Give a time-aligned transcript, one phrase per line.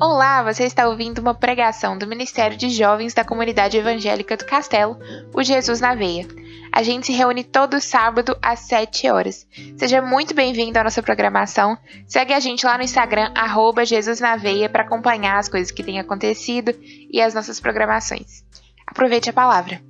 [0.00, 4.96] Olá, você está ouvindo uma pregação do Ministério de Jovens da Comunidade Evangélica do Castelo,
[5.34, 6.24] o Jesus na Veia.
[6.70, 9.44] A gente se reúne todo sábado às 7 horas.
[9.76, 11.76] Seja muito bem-vindo à nossa programação.
[12.06, 15.82] Segue a gente lá no Instagram, arroba Jesus na Veia, para acompanhar as coisas que
[15.82, 18.44] têm acontecido e as nossas programações.
[18.86, 19.82] Aproveite a palavra.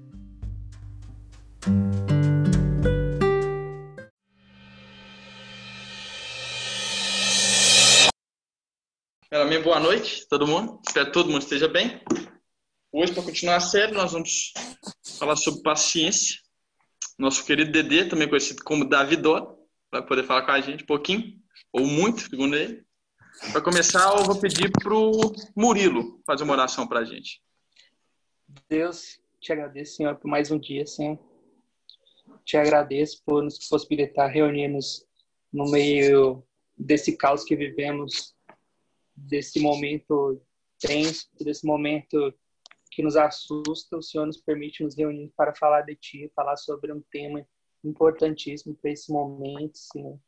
[9.48, 10.78] Primeiramente, boa noite, todo mundo.
[10.86, 12.02] Espero que todo mundo esteja bem.
[12.92, 14.52] Hoje, para continuar a série, nós vamos
[15.18, 16.36] falar sobre paciência.
[17.18, 19.56] Nosso querido Dedê, também conhecido como Davidó,
[19.90, 21.32] vai poder falar com a gente um pouquinho,
[21.72, 22.84] ou muito, segundo ele.
[23.50, 27.40] Para começar, eu vou pedir para o Murilo fazer uma oração para a gente.
[28.68, 31.18] Deus, te agradeço, Senhor, por mais um dia, Senhor.
[32.44, 35.06] Te agradeço por nos possibilitar reunirmos
[35.50, 36.44] no meio
[36.76, 38.36] desse caos que vivemos
[39.26, 40.40] desse momento
[40.80, 42.32] tenso, desse momento
[42.90, 46.92] que nos assusta, o Senhor nos permite nos reunir para falar de Ti, falar sobre
[46.92, 47.46] um tema
[47.84, 50.18] importantíssimo para esse momento, Senhor.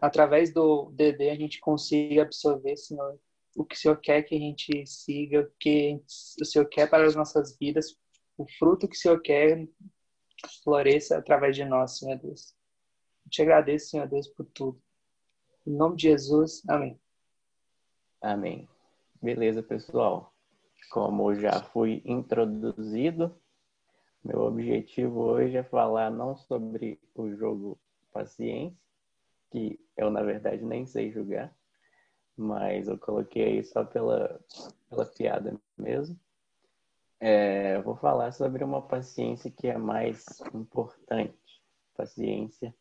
[0.00, 3.18] Através do DD a gente consiga absorver, Senhor,
[3.56, 6.00] o que o Senhor quer que a gente siga, o que
[6.40, 7.96] o Senhor quer para as nossas vidas,
[8.36, 9.66] o fruto que o Senhor quer
[10.62, 12.54] floresça através de nós, Senhor Deus.
[13.24, 14.80] Eu te agradeço, Senhor Deus, por tudo.
[15.66, 17.00] Em nome de Jesus, amém.
[18.24, 18.66] Amém.
[19.20, 20.32] Beleza, pessoal.
[20.90, 23.38] Como já fui introduzido,
[24.24, 27.78] meu objetivo hoje é falar não sobre o jogo
[28.10, 28.74] Paciência,
[29.50, 31.54] que eu, na verdade, nem sei jogar,
[32.34, 34.40] mas eu coloquei aí só pela,
[34.88, 36.18] pela piada mesmo.
[37.20, 41.62] É, vou falar sobre uma paciência que é mais importante.
[41.94, 42.74] Paciência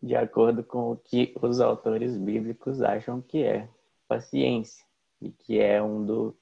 [0.00, 3.68] de acordo com o que os autores bíblicos acham que é
[4.06, 4.83] paciência,
[5.24, 6.38] e que é um do,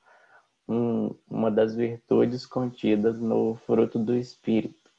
[0.68, 4.90] um, uma das virtudes contidas no fruto do Espírito.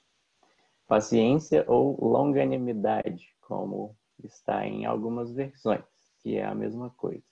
[0.88, 5.84] Paciência ou longanimidade, como está em algumas versões,
[6.20, 7.24] que é a mesma coisa.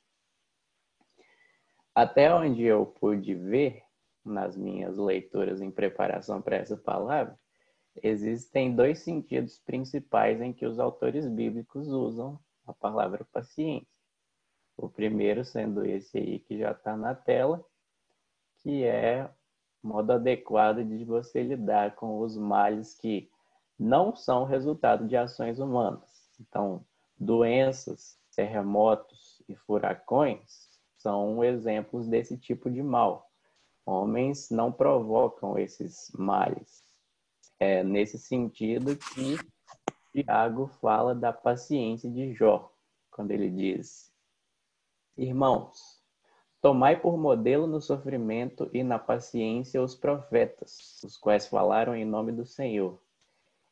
[1.93, 3.83] Até onde eu pude ver
[4.23, 7.37] nas minhas leituras em preparação para essa palavra,
[8.01, 14.00] existem dois sentidos principais em que os autores bíblicos usam a palavra paciência.
[14.81, 17.63] O primeiro sendo esse aí que já está na tela,
[18.57, 19.29] que é
[19.83, 23.29] modo adequado de você lidar com os males que
[23.77, 26.27] não são resultado de ações humanas.
[26.39, 26.83] Então,
[27.15, 33.29] doenças, terremotos e furacões são exemplos desse tipo de mal.
[33.85, 36.83] Homens não provocam esses males.
[37.59, 39.37] É nesse sentido que
[40.11, 42.73] Tiago fala da paciência de Jó,
[43.11, 44.10] quando ele diz:
[45.21, 46.01] Irmãos,
[46.59, 52.31] tomai por modelo no sofrimento e na paciência os profetas, os quais falaram em nome
[52.31, 52.99] do Senhor.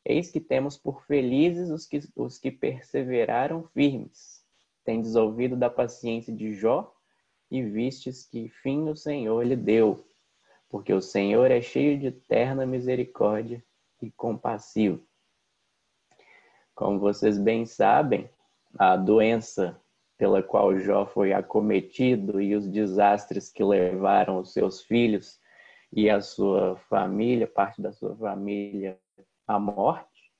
[0.04, 4.44] Eis que temos por felizes os que, os que perseveraram firmes.
[4.84, 6.94] Tendes ouvido da paciência de Jó
[7.50, 10.06] e vistes que fim o Senhor lhe deu,
[10.68, 13.60] porque o Senhor é cheio de terna misericórdia
[14.00, 15.02] e compassivo.
[16.76, 18.30] Como vocês bem sabem,
[18.78, 19.76] a doença
[20.20, 25.40] pela qual Jó foi acometido e os desastres que levaram os seus filhos
[25.90, 29.00] e a sua família, parte da sua família,
[29.46, 30.30] à morte,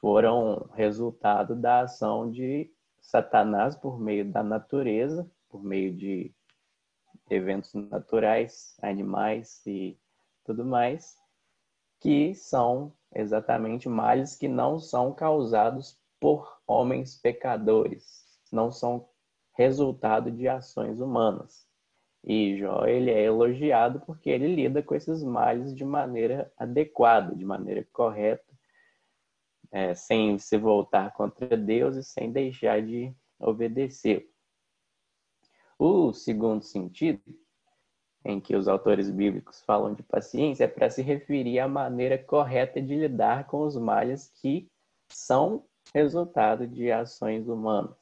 [0.00, 6.34] foram resultado da ação de Satanás por meio da natureza, por meio de
[7.30, 9.96] eventos naturais, animais e
[10.44, 11.16] tudo mais,
[12.00, 19.08] que são exatamente males que não são causados por homens pecadores, não são
[19.60, 21.68] resultado de ações humanas.
[22.24, 27.44] E Jó ele é elogiado porque ele lida com esses males de maneira adequada, de
[27.44, 28.50] maneira correta,
[29.70, 34.30] é, sem se voltar contra Deus e sem deixar de obedecer.
[35.78, 37.22] O segundo sentido,
[38.24, 42.80] em que os autores bíblicos falam de paciência, é para se referir à maneira correta
[42.80, 44.70] de lidar com os males que
[45.10, 47.99] são resultado de ações humanas.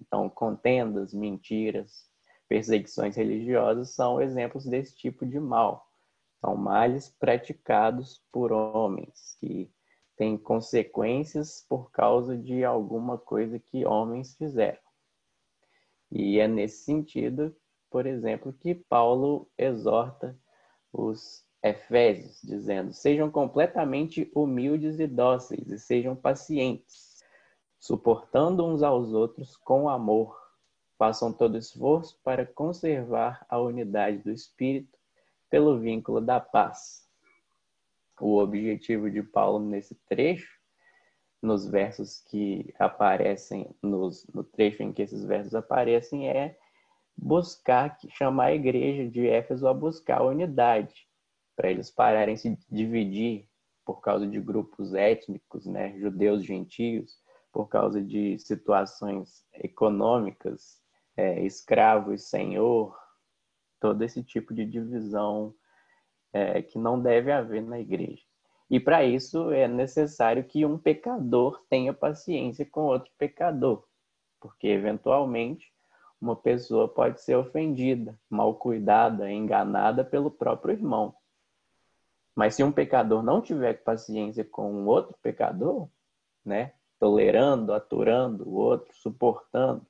[0.00, 2.08] Então, contendas, mentiras,
[2.48, 5.86] perseguições religiosas são exemplos desse tipo de mal.
[6.40, 9.70] São males praticados por homens que
[10.16, 14.80] têm consequências por causa de alguma coisa que homens fizeram.
[16.10, 17.54] E é nesse sentido,
[17.90, 20.38] por exemplo, que Paulo exorta
[20.92, 27.05] os Efésios, dizendo: sejam completamente humildes e dóceis e sejam pacientes
[27.86, 30.36] suportando uns aos outros com amor.
[30.98, 34.98] façam todo esforço para conservar a unidade do espírito
[35.50, 37.06] pelo vínculo da paz.
[38.18, 40.58] O objetivo de Paulo nesse trecho,
[41.42, 46.58] nos versos que aparecem, nos, no trecho em que esses versos aparecem, é
[47.14, 51.06] buscar, chamar a igreja de Éfeso a buscar a unidade,
[51.54, 53.46] para eles pararem se dividir
[53.84, 57.18] por causa de grupos étnicos, né, judeus, gentios,
[57.56, 60.78] por causa de situações econômicas,
[61.16, 62.94] é, escravo e senhor,
[63.80, 65.54] todo esse tipo de divisão
[66.34, 68.22] é, que não deve haver na igreja.
[68.68, 73.88] E para isso é necessário que um pecador tenha paciência com outro pecador,
[74.38, 75.72] porque eventualmente
[76.20, 81.14] uma pessoa pode ser ofendida, mal cuidada, enganada pelo próprio irmão.
[82.34, 85.88] Mas se um pecador não tiver paciência com um outro pecador,
[86.44, 89.86] né, tolerando, aturando o outro, suportando,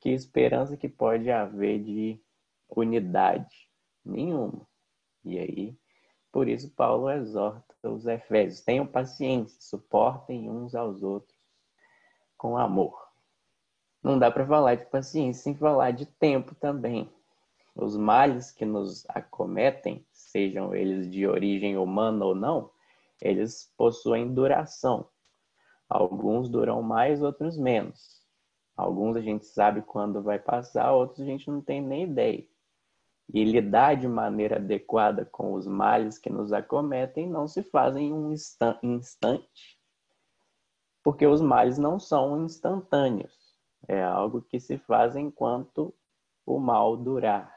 [0.00, 2.20] que esperança que pode haver de
[2.68, 3.68] unidade?
[4.04, 4.66] Nenhuma.
[5.24, 5.78] E aí,
[6.30, 11.38] por isso Paulo exorta os efésios, tenham paciência, suportem uns aos outros
[12.36, 13.08] com amor.
[14.02, 17.10] Não dá para falar de paciência sem falar de tempo também.
[17.74, 22.70] Os males que nos acometem, sejam eles de origem humana ou não,
[23.20, 25.08] eles possuem duração.
[25.94, 28.20] Alguns duram mais, outros menos.
[28.76, 32.44] Alguns a gente sabe quando vai passar, outros a gente não tem nem ideia.
[33.32, 38.12] E lidar de maneira adequada com os males que nos acometem não se faz em
[38.12, 38.32] um
[38.82, 39.78] instante,
[41.00, 43.54] porque os males não são instantâneos.
[43.86, 45.94] É algo que se faz enquanto
[46.44, 47.54] o mal durar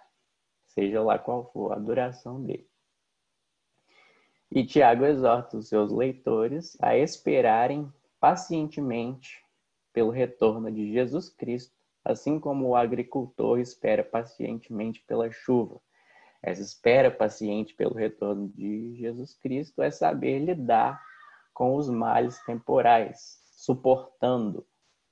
[0.68, 2.69] seja lá qual for a duração dele.
[4.51, 9.44] E Tiago exorta os seus leitores a esperarem pacientemente
[9.94, 15.81] pelo retorno de Jesus Cristo, assim como o agricultor espera pacientemente pela chuva.
[16.42, 21.04] Essa espera paciente pelo retorno de Jesus Cristo é saber lidar
[21.54, 24.66] com os males temporais, suportando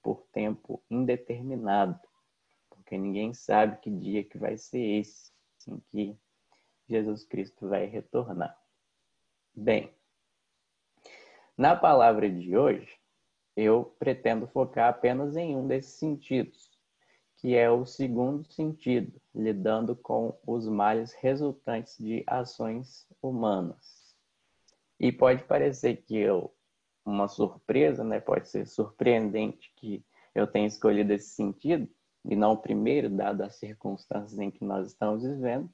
[0.04, 2.00] por tempo indeterminado,
[2.69, 5.34] porque ninguém sabe que dia que vai ser esse
[5.68, 6.16] em que
[6.88, 8.56] Jesus Cristo vai retornar.
[9.54, 9.92] Bem,
[11.57, 12.90] na palavra de hoje,
[13.56, 16.69] eu pretendo focar apenas em um desses sentidos,
[17.38, 24.16] que é o segundo sentido, lidando com os males resultantes de ações humanas.
[25.00, 26.54] E pode parecer que eu
[27.06, 28.19] uma surpresa, né?
[28.19, 30.04] Pode ser surpreendente que
[30.34, 31.88] eu tenha escolhido esse sentido,
[32.25, 35.69] e não o primeiro, dado as circunstâncias em que nós estamos vivendo.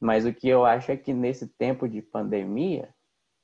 [0.00, 2.93] Mas o que eu acho é que nesse tempo de pandemia,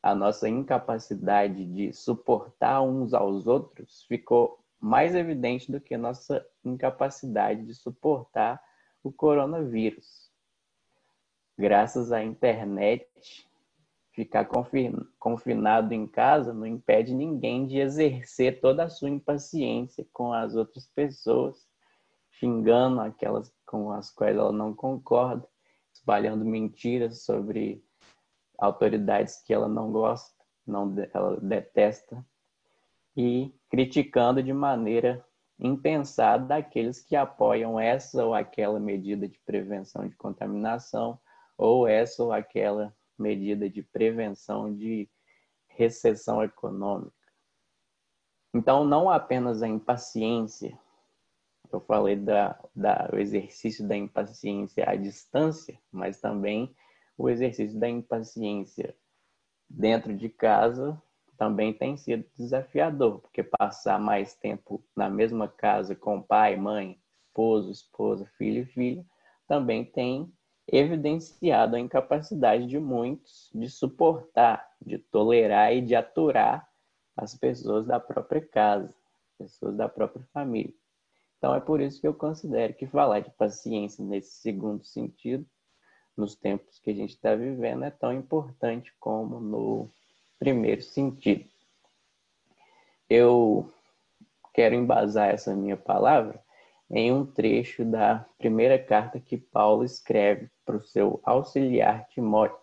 [0.02, 6.44] a nossa incapacidade de suportar uns aos outros ficou mais evidente do que a nossa
[6.64, 8.60] incapacidade de suportar
[9.02, 10.30] o coronavírus.
[11.58, 13.06] Graças à internet,
[14.12, 14.48] ficar
[15.18, 20.86] confinado em casa não impede ninguém de exercer toda a sua impaciência com as outras
[20.86, 21.68] pessoas
[22.40, 25.46] xingando aquelas com as quais ela não concorda,
[25.92, 27.84] espalhando mentiras sobre
[28.60, 30.34] autoridades que ela não gosta,
[30.66, 32.24] não ela detesta
[33.16, 35.24] e criticando de maneira
[35.58, 41.18] impensada aqueles que apoiam essa ou aquela medida de prevenção de contaminação
[41.56, 45.08] ou essa ou aquela medida de prevenção de
[45.66, 47.12] recessão econômica.
[48.54, 50.78] Então, não apenas a impaciência
[51.72, 56.74] eu falei da, da, o exercício da impaciência à distância, mas também
[57.20, 58.96] o exercício da impaciência
[59.68, 61.00] dentro de casa
[61.36, 67.70] também tem sido desafiador, porque passar mais tempo na mesma casa com pai, mãe, esposo,
[67.70, 69.04] esposa, filho e filha
[69.46, 70.32] também tem
[70.66, 76.66] evidenciado a incapacidade de muitos de suportar, de tolerar e de aturar
[77.14, 78.94] as pessoas da própria casa,
[79.36, 80.72] pessoas da própria família.
[81.36, 85.44] Então é por isso que eu considero que falar de paciência nesse segundo sentido,
[86.20, 89.90] nos tempos que a gente está vivendo, é tão importante como no
[90.38, 91.48] primeiro sentido.
[93.08, 93.72] Eu
[94.54, 96.40] quero embasar essa minha palavra
[96.90, 102.58] em um trecho da primeira carta que Paulo escreve para o seu auxiliar Timóteo.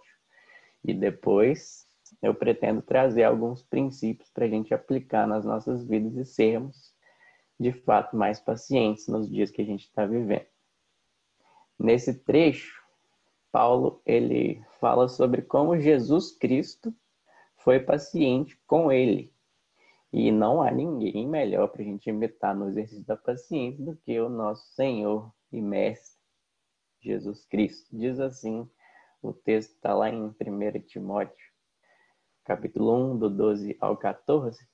[0.84, 1.88] E depois
[2.22, 6.94] eu pretendo trazer alguns princípios para a gente aplicar nas nossas vidas e sermos
[7.60, 10.46] de fato mais pacientes nos dias que a gente está vivendo.
[11.80, 12.77] Nesse trecho,
[13.58, 16.94] Paulo ele fala sobre como Jesus Cristo
[17.56, 19.34] foi paciente com ele
[20.14, 24.20] E não há ninguém melhor para a gente imitar no exercício da paciência do que
[24.20, 26.22] o nosso Senhor e Mestre
[27.02, 27.98] Jesus Cristo.
[27.98, 28.70] Diz assim,
[29.24, 30.36] o texto está lá em 1
[30.86, 31.52] Timóteo,
[32.44, 34.68] capítulo 1, do 12 ao 14,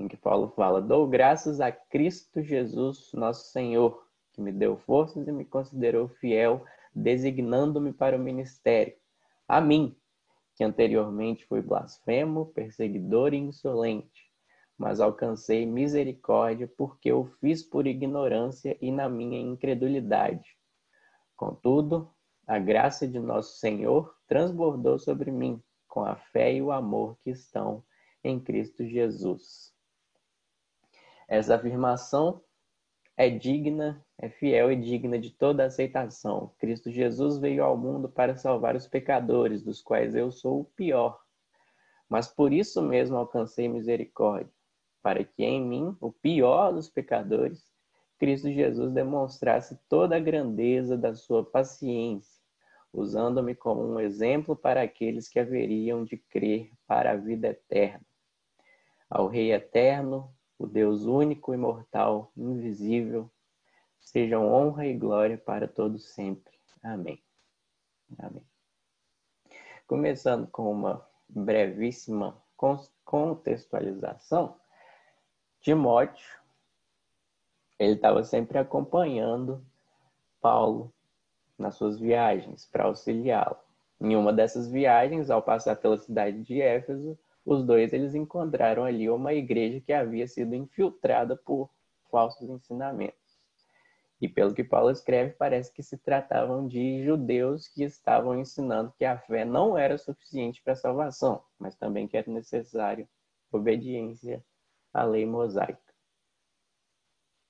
[0.00, 5.28] em que Paulo fala: Dou graças a Cristo Jesus, nosso Senhor, que me deu forças
[5.28, 8.94] e me considerou fiel, designando-me para o ministério.
[9.48, 9.96] A mim,
[10.54, 14.30] que anteriormente fui blasfemo, perseguidor e insolente,
[14.78, 20.56] mas alcancei misericórdia porque o fiz por ignorância e na minha incredulidade.
[21.36, 22.12] Contudo,
[22.46, 27.30] a graça de nosso Senhor transbordou sobre mim com a fé e o amor que
[27.30, 27.82] estão
[28.22, 29.72] em Cristo Jesus.
[31.28, 32.42] Essa afirmação
[33.16, 36.52] é digna, é fiel e digna de toda aceitação.
[36.58, 41.20] Cristo Jesus veio ao mundo para salvar os pecadores, dos quais eu sou o pior.
[42.08, 44.52] Mas por isso mesmo alcancei misericórdia,
[45.02, 47.64] para que em mim, o pior dos pecadores,
[48.18, 52.40] Cristo Jesus demonstrasse toda a grandeza da sua paciência,
[52.92, 58.06] usando-me como um exemplo para aqueles que haveriam de crer para a vida eterna.
[59.10, 63.30] Ao Rei eterno, o Deus único, imortal, invisível,
[64.04, 66.54] sejam honra e glória para todos sempre.
[66.82, 67.20] Amém.
[68.18, 68.44] Amém.
[69.86, 72.40] Começando com uma brevíssima
[73.04, 74.56] contextualização,
[75.60, 76.26] Timóteo,
[77.78, 79.64] ele estava sempre acompanhando
[80.40, 80.92] Paulo
[81.58, 83.56] nas suas viagens para auxiliá-lo.
[84.00, 89.08] Em uma dessas viagens, ao passar pela cidade de Éfeso, os dois eles encontraram ali
[89.08, 91.70] uma igreja que havia sido infiltrada por
[92.10, 93.23] falsos ensinamentos.
[94.20, 99.04] E pelo que Paulo escreve, parece que se tratavam de judeus que estavam ensinando que
[99.04, 103.08] a fé não era suficiente para a salvação, mas também que era necessário
[103.52, 104.44] obediência
[104.92, 105.78] à lei mosaica.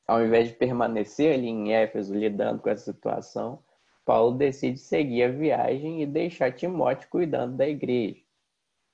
[0.07, 3.63] Ao invés de permanecer ali em Éfeso lidando com essa situação,
[4.05, 8.23] Paulo decide seguir a viagem e deixar Timóteo cuidando da igreja.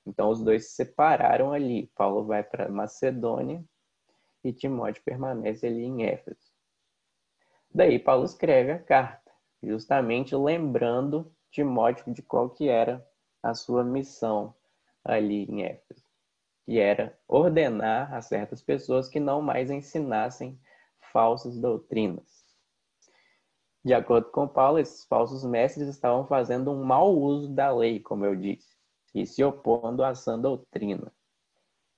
[0.07, 1.89] Então os dois se separaram ali.
[1.97, 3.65] Paulo vai para Macedônia
[4.45, 6.50] e Timóteo permanece ali em Éfeso.
[7.73, 9.31] Daí Paulo escreve a carta,
[9.63, 13.07] justamente lembrando Timóteo de qual que era
[13.43, 14.55] a sua missão
[15.05, 16.05] ali em Éfeso,
[16.65, 20.61] que era ordenar a certas pessoas que não mais ensinassem
[21.13, 22.45] falsas doutrinas.
[23.85, 28.25] De acordo com Paulo, esses falsos mestres estavam fazendo um mau uso da lei, como
[28.25, 28.81] eu disse
[29.15, 31.13] e se opondo à sã doutrina.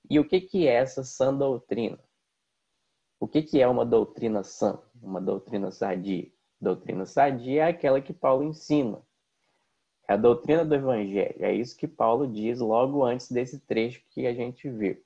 [0.09, 1.99] E o que, que é essa sã doutrina?
[3.23, 4.77] O que, que é uma doutrina sã?
[5.01, 6.29] Uma doutrina sadia?
[6.59, 9.01] Doutrina sadia é aquela que Paulo ensina.
[10.09, 11.37] É a doutrina do Evangelho.
[11.39, 15.01] É isso que Paulo diz logo antes desse trecho que a gente viu.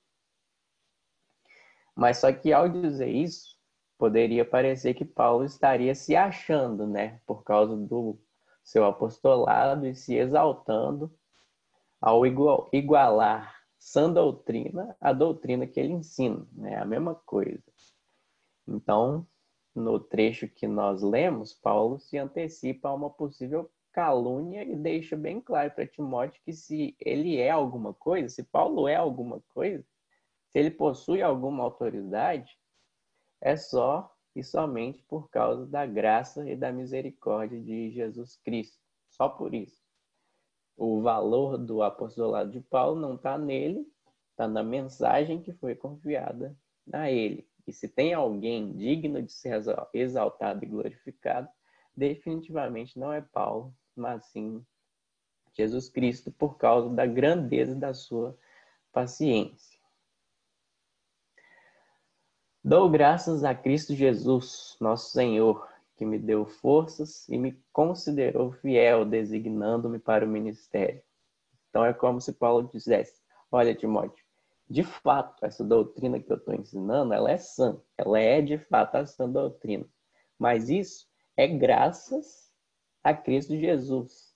[1.95, 3.55] Mas só que ao dizer isso,
[3.99, 7.21] poderia parecer que Paulo estaria se achando, né?
[7.23, 8.19] Por causa do
[8.63, 11.15] seu apostolado e se exaltando
[12.01, 16.77] ao igual, igualar sã doutrina à doutrina que ele ensina, né?
[16.77, 17.61] A mesma coisa.
[18.67, 19.25] Então,
[19.73, 25.41] no trecho que nós lemos, Paulo se antecipa a uma possível calúnia e deixa bem
[25.41, 29.83] claro para Timóteo que se ele é alguma coisa, se Paulo é alguma coisa,
[30.49, 32.57] se ele possui alguma autoridade,
[33.41, 38.77] é só e somente por causa da graça e da misericórdia de Jesus Cristo.
[39.09, 39.87] Só por isso
[40.77, 43.83] o valor do apostolado de Paulo não está nele,
[44.29, 46.55] está na mensagem que foi confiada
[46.93, 47.49] a ele.
[47.67, 49.61] E se tem alguém digno de ser
[49.93, 51.49] exaltado e glorificado,
[51.95, 54.65] definitivamente não é Paulo, mas sim
[55.53, 58.37] Jesus Cristo, por causa da grandeza da sua
[58.91, 59.77] paciência.
[62.63, 69.03] Dou graças a Cristo Jesus, nosso Senhor, que me deu forças e me considerou fiel,
[69.03, 71.01] designando-me para o ministério.
[71.69, 73.19] Então é como se Paulo dissesse:
[73.51, 74.23] Olha, Timóteo,
[74.69, 78.95] de fato, essa doutrina que eu estou ensinando, ela é sã, ela é de fato
[78.95, 79.87] a sã doutrina.
[80.37, 81.07] Mas isso
[81.37, 82.51] é graças
[83.03, 84.35] a Cristo Jesus.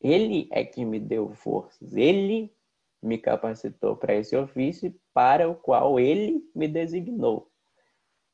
[0.00, 2.52] Ele é que me deu forças, ele
[3.00, 7.50] me capacitou para esse ofício para o qual ele me designou.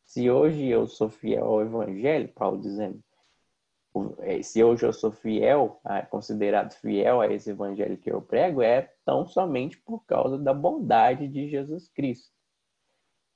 [0.06, 3.02] Se hoje eu sou fiel ao Evangelho, Paulo dizendo,
[4.42, 9.26] se hoje eu sou fiel, considerado fiel a esse Evangelho que eu prego, é tão
[9.26, 12.32] somente por causa da bondade de Jesus Cristo.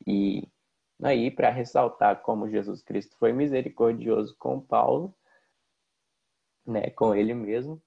[0.06, 0.48] E
[1.02, 5.14] aí, para ressaltar como Jesus Cristo foi misericordioso com Paulo,
[6.66, 7.80] né, com ele mesmo,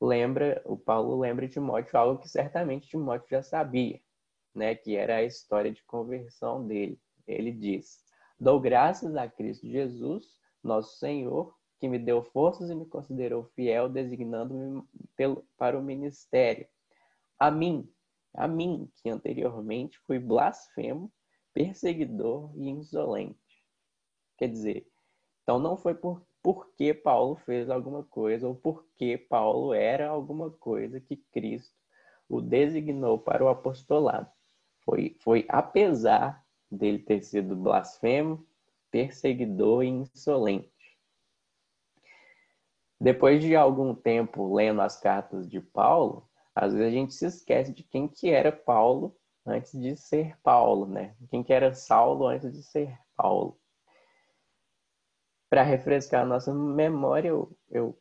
[0.00, 4.00] lembra, o Paulo lembra Timóteo algo que certamente Timóteo já sabia,
[4.54, 7.00] né, que era a história de conversão dele.
[7.26, 8.04] Ele diz:
[8.38, 10.26] Dou graças a Cristo Jesus,
[10.62, 14.82] nosso Senhor, que me deu forças e me considerou fiel, designando-me
[15.56, 16.66] para o ministério.
[17.38, 17.88] A mim,
[18.34, 21.12] a mim, que anteriormente fui blasfemo,
[21.52, 23.38] perseguidor e insolente.
[24.38, 24.86] Quer dizer,
[25.42, 31.00] então não foi por porque Paulo fez alguma coisa ou porque Paulo era alguma coisa
[31.00, 31.74] que Cristo
[32.28, 34.30] o designou para o apostolado.
[34.84, 38.46] Foi, foi apesar dele ter sido blasfemo,
[38.92, 40.70] perseguidor e insolente.
[43.00, 47.72] Depois de algum tempo lendo as cartas de Paulo, às vezes a gente se esquece
[47.72, 51.14] de quem que era Paulo antes de ser Paulo, né?
[51.30, 53.58] Quem que era Saulo antes de ser Paulo.
[55.50, 57.98] Para refrescar a nossa memória, eu, eu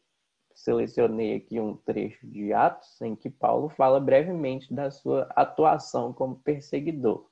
[0.56, 6.40] selecionei aqui um trecho de Atos em que Paulo fala brevemente da sua atuação como
[6.40, 7.30] perseguidor.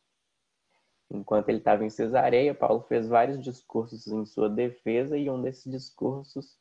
[1.10, 5.72] Enquanto ele estava em Cesareia, Paulo fez vários discursos em sua defesa e um desses
[5.72, 6.58] discursos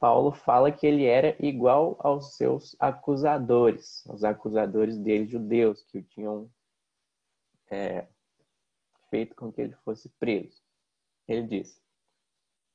[0.00, 6.02] Paulo fala que ele era igual aos seus acusadores, os acusadores dele, judeus, que o
[6.02, 6.50] tinham
[7.70, 8.08] é,
[9.10, 10.62] feito com que ele fosse preso.
[11.28, 11.78] Ele diz: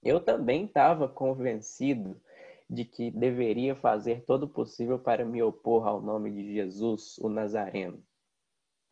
[0.04, 2.22] Eu também estava convencido
[2.70, 7.28] de que deveria fazer todo o possível para me opor ao nome de Jesus, o
[7.28, 8.04] Nazareno.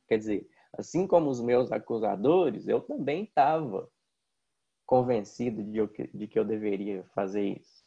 [0.07, 3.87] Quer dizer, assim como os meus acusadores, eu também estava
[4.87, 5.79] convencido de,
[6.13, 7.82] de que eu deveria fazer isso.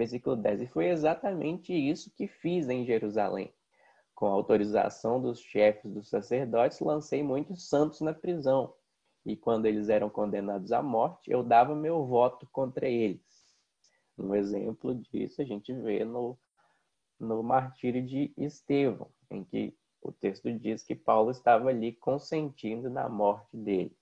[0.00, 0.62] Versículo 10.
[0.62, 3.52] E foi exatamente isso que fiz em Jerusalém.
[4.14, 8.72] Com autorização dos chefes dos sacerdotes, lancei muitos santos na prisão.
[9.26, 13.20] E quando eles eram condenados à morte, eu dava meu voto contra eles.
[14.16, 16.38] Um exemplo disso a gente vê no,
[17.18, 23.06] no martírio de Estevão, em que o texto diz que Paulo estava ali consentindo na
[23.06, 23.94] morte dele.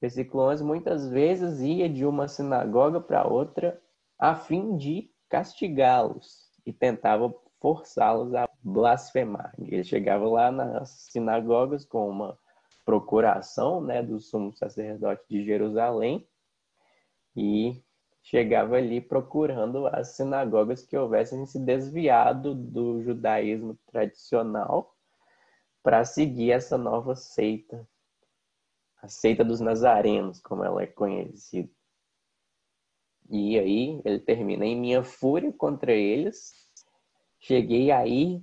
[0.00, 3.80] Versículo 11: Muitas vezes ia de uma sinagoga para outra
[4.18, 9.54] a fim de castigá-los e tentava forçá-los a blasfemar.
[9.58, 12.38] Ele chegava lá nas sinagogas com uma
[12.84, 16.26] procuração né, do sumo sacerdote de Jerusalém
[17.34, 17.82] e
[18.22, 24.94] chegava ali procurando as sinagogas que houvessem se desviado do judaísmo tradicional
[25.82, 27.86] para seguir essa nova seita,
[29.00, 31.70] a seita dos nazarenos, como ela é conhecida.
[33.28, 36.52] E aí ele termina em minha fúria contra eles,
[37.40, 38.42] cheguei aí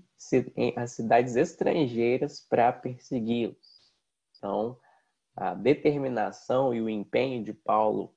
[0.75, 3.91] a cidades estrangeiras para persegui-los.
[4.37, 4.77] Então,
[5.35, 8.15] a determinação e o empenho de Paulo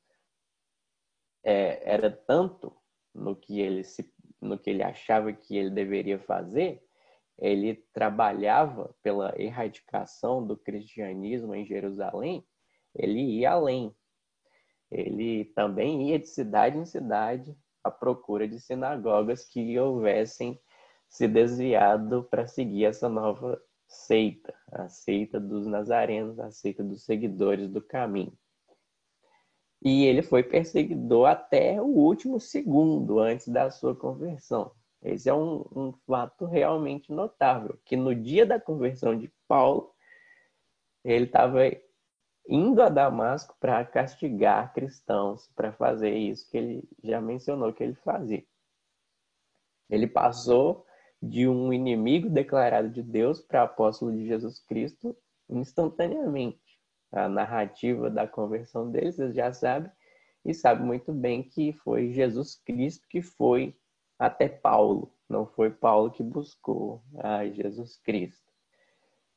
[1.44, 2.76] é, era tanto
[3.14, 6.82] no que ele se, no que ele achava que ele deveria fazer,
[7.38, 12.46] ele trabalhava pela erradicação do cristianismo em Jerusalém,
[12.94, 13.94] ele ia além,
[14.90, 20.60] ele também ia de cidade em cidade à procura de sinagogas que houvessem
[21.08, 27.68] se desviado para seguir essa nova seita, a seita dos nazarenos, a seita dos seguidores
[27.68, 28.36] do caminho.
[29.82, 34.72] E ele foi perseguidor até o último segundo antes da sua conversão.
[35.02, 39.92] Esse é um, um fato realmente notável, que no dia da conversão de Paulo,
[41.04, 41.60] ele estava
[42.48, 47.94] indo a Damasco para castigar cristãos, para fazer isso que ele já mencionou que ele
[47.94, 48.44] fazia.
[49.88, 50.86] Ele passou
[51.22, 55.16] de um inimigo declarado de Deus para apóstolo de Jesus Cristo
[55.48, 56.60] instantaneamente.
[57.12, 59.90] A narrativa da conversão deles, vocês já sabem,
[60.44, 63.76] e sabe muito bem que foi Jesus Cristo que foi
[64.18, 68.45] até Paulo, não foi Paulo que buscou a Jesus Cristo.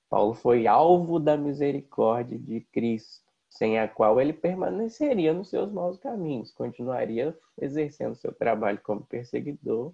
[0.10, 5.98] Paulo foi alvo da misericórdia de Cristo, sem a qual ele permaneceria nos seus maus
[5.98, 9.94] caminhos, continuaria exercendo seu trabalho como perseguidor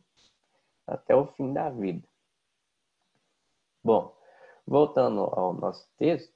[0.87, 2.07] até o fim da vida.
[3.83, 4.15] Bom,
[4.65, 6.33] voltando ao nosso texto,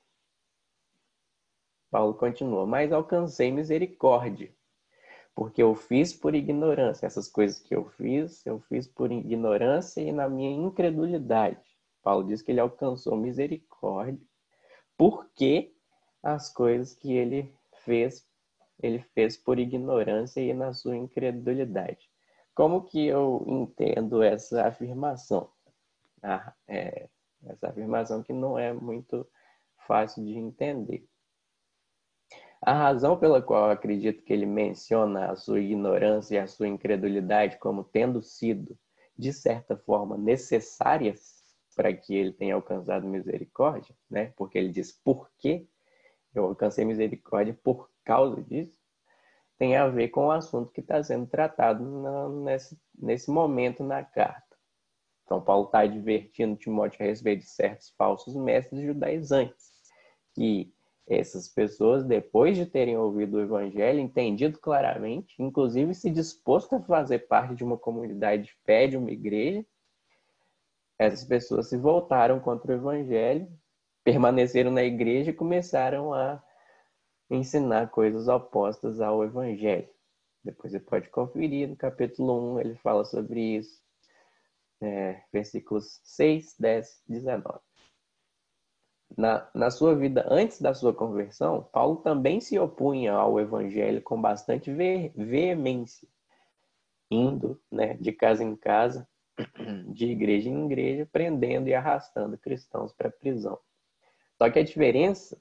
[1.89, 4.53] Paulo continua: Mas alcancei misericórdia,
[5.33, 7.05] porque eu fiz por ignorância.
[7.05, 11.79] Essas coisas que eu fiz, eu fiz por ignorância e na minha incredulidade.
[12.03, 13.68] Paulo diz que ele alcançou misericórdia
[14.97, 15.73] porque
[16.21, 17.53] as coisas que ele
[17.85, 18.27] fez,
[18.81, 22.09] ele fez por ignorância e na sua incredulidade.
[22.53, 25.49] Como que eu entendo essa afirmação?
[26.21, 27.07] Ah, é,
[27.45, 29.25] essa afirmação que não é muito
[29.87, 31.07] fácil de entender.
[32.61, 37.57] A razão pela qual acredito que ele menciona a sua ignorância e a sua incredulidade
[37.57, 38.77] como tendo sido,
[39.17, 41.38] de certa forma, necessárias
[41.79, 44.33] para que ele tenha alcançado misericórdia, né?
[44.35, 45.65] Porque ele diz por que
[46.35, 48.77] eu alcancei misericórdia por causa disso,
[49.57, 54.03] tem a ver com o assunto que está sendo tratado na, nesse, nesse momento na
[54.03, 54.57] carta.
[55.23, 59.71] Então, Paulo está advertindo Timóteo a respeito de certos falsos mestres judaizantes,
[60.35, 60.73] que
[61.07, 67.19] essas pessoas, depois de terem ouvido o evangelho, entendido claramente, inclusive se disposto a fazer
[67.19, 69.65] parte de uma comunidade de fé, de uma igreja,
[70.99, 73.51] essas pessoas se voltaram contra o evangelho,
[74.03, 76.43] permaneceram na igreja e começaram a
[77.29, 79.89] ensinar coisas opostas ao evangelho.
[80.43, 83.81] Depois você pode conferir no capítulo 1, ele fala sobre isso,
[84.81, 87.59] é, versículos 6, 10, 19
[89.17, 94.19] na, na sua vida antes da sua conversão, Paulo também se opunha ao evangelho com
[94.21, 96.07] bastante ve veemência,
[97.09, 99.07] indo né, de casa em casa,
[99.93, 103.59] de igreja em igreja, prendendo e arrastando cristãos para a prisão.
[104.37, 105.37] Só que a diferença,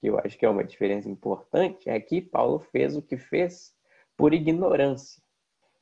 [0.00, 3.74] que eu acho que é uma diferença importante, é que Paulo fez o que fez
[4.16, 5.22] por ignorância.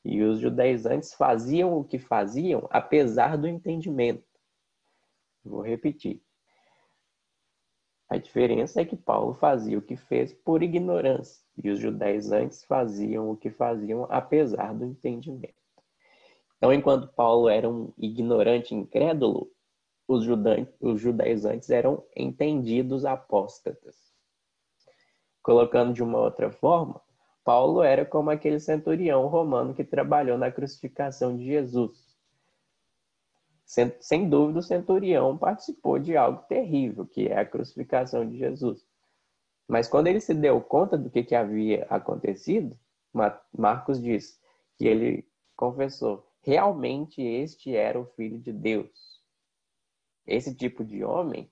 [0.03, 4.23] E os judaizantes faziam o que faziam apesar do entendimento.
[5.43, 6.21] Vou repetir.
[8.07, 13.31] A diferença é que Paulo fazia o que fez por ignorância e os judaizantes faziam
[13.31, 15.64] o que faziam apesar do entendimento.
[16.57, 19.51] Então, enquanto Paulo era um ignorante incrédulo,
[20.07, 20.25] os,
[20.79, 23.95] os judaizantes eram entendidos apóstatas.
[25.41, 27.01] Colocando de uma outra forma,
[27.43, 32.15] Paulo era como aquele centurião romano que trabalhou na crucificação de Jesus.
[33.63, 38.85] Sem, sem dúvida, o centurião participou de algo terrível, que é a crucificação de Jesus.
[39.67, 42.77] Mas quando ele se deu conta do que, que havia acontecido,
[43.55, 44.39] Marcos diz
[44.77, 49.21] que ele confessou: realmente este era o Filho de Deus.
[50.25, 51.51] Esse tipo de homem,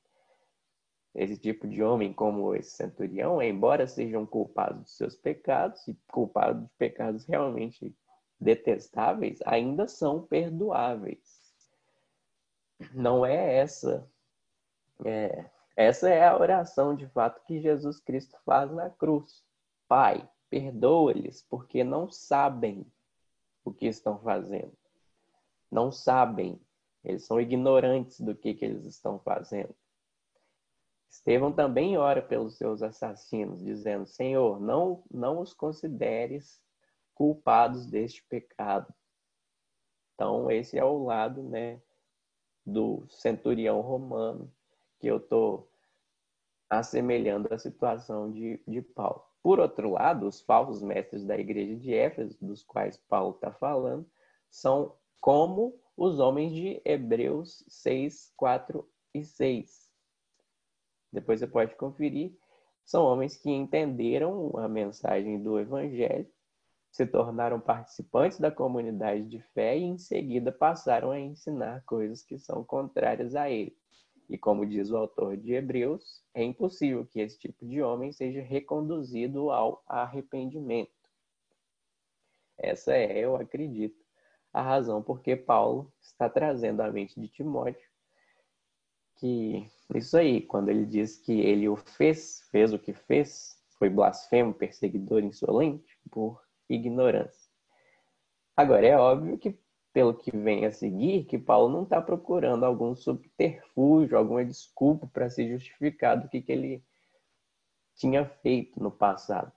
[1.13, 6.63] esse tipo de homem como esse centurião, embora sejam culpados dos seus pecados e culpados
[6.63, 7.95] de pecados realmente
[8.39, 11.43] detestáveis, ainda são perdoáveis
[12.93, 14.09] não é essa.
[15.05, 19.43] É, essa é a oração de fato que Jesus Cristo faz na cruz.
[19.87, 22.85] Pai, perdoa-lhes, porque não sabem
[23.63, 24.75] o que estão fazendo.
[25.73, 26.61] Não sabem.
[27.03, 29.75] Eles são ignorantes do que, que eles estão fazendo.
[31.09, 36.61] Estevão também ora pelos seus assassinos, dizendo: Senhor, não, não os consideres
[37.15, 38.93] culpados deste pecado.
[40.13, 41.81] Então, esse é o lado né,
[42.63, 44.53] do centurião romano,
[44.99, 45.67] que eu estou
[46.69, 49.23] assemelhando a situação de, de Paulo.
[49.41, 54.07] Por outro lado, os falsos mestres da igreja de Éfeso, dos quais Paulo está falando,
[54.49, 59.89] são como os homens de Hebreus 6, 4 e 6.
[61.13, 62.37] Depois você pode conferir.
[62.83, 66.29] São homens que entenderam a mensagem do Evangelho
[66.91, 72.37] se tornaram participantes da comunidade de fé e em seguida passaram a ensinar coisas que
[72.37, 73.77] são contrárias a ele.
[74.29, 78.41] E como diz o autor de Hebreus, é impossível que esse tipo de homem seja
[78.41, 80.91] reconduzido ao arrependimento.
[82.57, 84.02] Essa é, eu acredito,
[84.53, 87.93] a razão por que Paulo está trazendo à mente de Timóteo
[89.23, 93.89] que isso aí, quando ele diz que ele o fez, fez o que fez, foi
[93.89, 97.49] blasfemo, perseguidor insolente, por ignorância.
[98.55, 99.57] Agora, é óbvio que,
[99.91, 105.29] pelo que vem a seguir, que Paulo não está procurando algum subterfúgio, alguma desculpa para
[105.29, 106.83] se justificar do que, que ele
[107.95, 109.51] tinha feito no passado.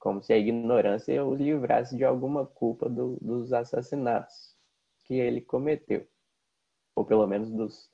[0.00, 4.56] Como se a ignorância o livrasse de alguma culpa do, dos assassinatos
[5.04, 6.08] que ele cometeu.
[6.96, 7.88] Ou pelo menos dos,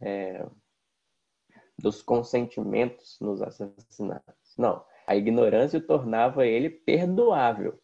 [0.00, 0.44] é,
[1.78, 4.56] dos consentimentos nos assassinatos.
[4.58, 7.80] Não, a ignorância tornava ele perdoável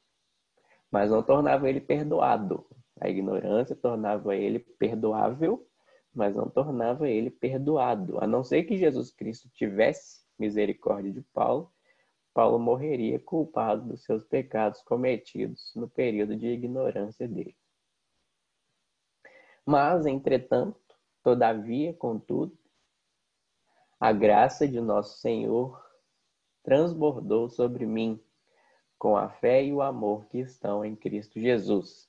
[0.93, 2.67] mas não tornava ele perdoado.
[3.01, 5.67] A ignorância tornava ele perdoável,
[6.15, 8.23] mas não tornava ele perdoado.
[8.23, 11.73] A não ser que Jesus Cristo tivesse misericórdia de Paulo,
[12.35, 17.57] Paulo morreria culpado dos seus pecados cometidos no período de ignorância dele.
[19.65, 20.81] Mas, entretanto,
[21.23, 22.57] todavia, contudo,
[24.01, 25.81] a graça de nosso Senhor
[26.63, 28.21] transbordou sobre mim
[28.99, 32.09] com a fé e o amor que estão em Cristo Jesus.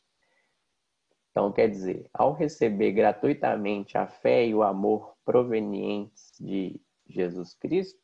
[1.30, 8.03] Então, quer dizer, ao receber gratuitamente a fé e o amor provenientes de Jesus Cristo,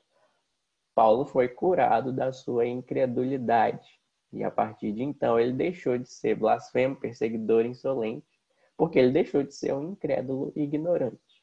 [1.00, 3.88] Paulo foi curado da sua incredulidade.
[4.34, 8.28] E a partir de então ele deixou de ser blasfemo, perseguidor insolente,
[8.76, 11.42] porque ele deixou de ser um incrédulo ignorante.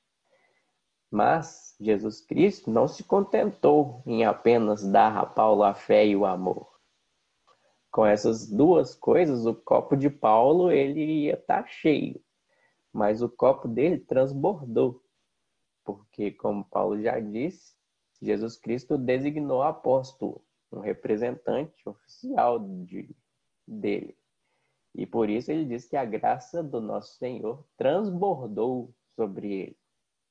[1.11, 6.27] Mas Jesus Cristo não se contentou em apenas dar a Paulo a fé e o
[6.27, 6.69] amor.
[7.90, 12.23] Com essas duas coisas, o copo de Paulo ele ia estar tá cheio,
[12.92, 15.03] mas o copo dele transbordou,
[15.83, 17.76] porque como Paulo já disse,
[18.27, 23.09] Jesus Cristo designou apóstolo, um representante oficial de,
[23.67, 24.17] dele.
[24.95, 29.77] E por isso ele diz que a graça do nosso Senhor transbordou sobre ele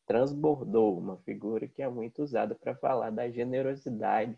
[0.05, 4.37] transbordou, uma figura que é muito usada para falar da generosidade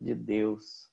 [0.00, 0.90] de Deus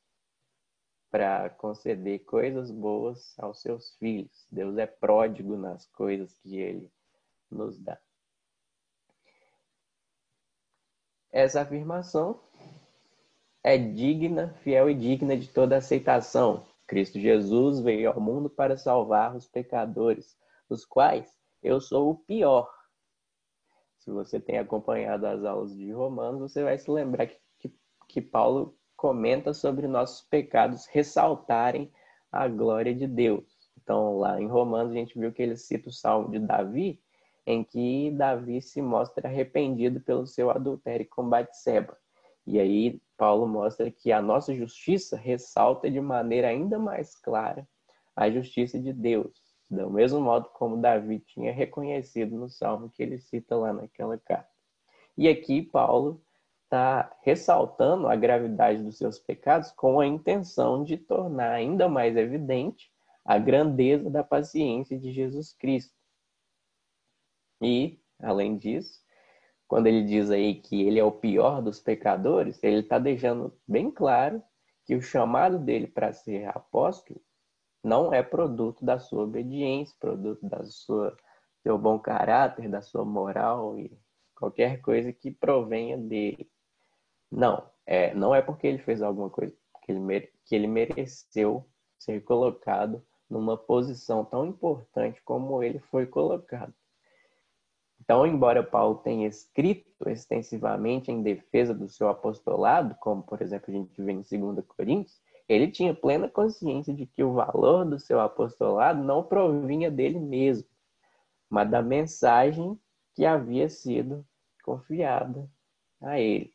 [1.10, 4.48] para conceder coisas boas aos seus filhos.
[4.50, 6.90] Deus é pródigo nas coisas que ele
[7.50, 8.00] nos dá.
[11.32, 12.40] Essa afirmação
[13.64, 16.66] é digna, fiel e digna de toda aceitação.
[16.88, 20.36] Cristo Jesus veio ao mundo para salvar os pecadores,
[20.70, 21.32] os quais
[21.64, 22.70] eu sou o pior
[24.02, 27.74] se você tem acompanhado as aulas de Romanos, você vai se lembrar que, que,
[28.08, 31.92] que Paulo comenta sobre nossos pecados ressaltarem
[32.32, 33.46] a glória de Deus.
[33.78, 37.00] Então, lá em Romanos, a gente viu que ele cita o salmo de Davi,
[37.46, 41.98] em que Davi se mostra arrependido pelo seu adultério com Batseba.
[42.46, 47.68] E aí, Paulo mostra que a nossa justiça ressalta de maneira ainda mais clara
[48.16, 53.18] a justiça de Deus do mesmo modo como Davi tinha reconhecido no salmo que ele
[53.18, 54.50] cita lá naquela carta.
[55.18, 56.22] E aqui Paulo
[56.66, 62.92] está ressaltando a gravidade dos seus pecados com a intenção de tornar ainda mais evidente
[63.24, 65.96] a grandeza da paciência de Jesus Cristo.
[67.62, 69.00] E, além disso,
[69.68, 73.92] quando ele diz aí que ele é o pior dos pecadores, ele está deixando bem
[73.92, 74.42] claro
[74.86, 77.22] que o chamado dele para ser apóstolo
[77.84, 81.16] não é produto da sua obediência, produto da sua
[81.62, 83.96] seu bom caráter, da sua moral e
[84.36, 86.50] qualquer coisa que provenha dele.
[87.32, 91.66] Não, é, não é porque ele fez alguma coisa que ele, que ele mereceu
[91.98, 96.74] ser colocado numa posição tão importante como ele foi colocado.
[98.12, 103.72] Então, embora Paulo tenha escrito extensivamente em defesa do seu apostolado, como por exemplo a
[103.72, 108.20] gente vê em 2 Coríntios, ele tinha plena consciência de que o valor do seu
[108.20, 110.68] apostolado não provinha dele mesmo,
[111.50, 112.78] mas da mensagem
[113.16, 114.28] que havia sido
[114.62, 115.50] confiada
[116.02, 116.52] a ele.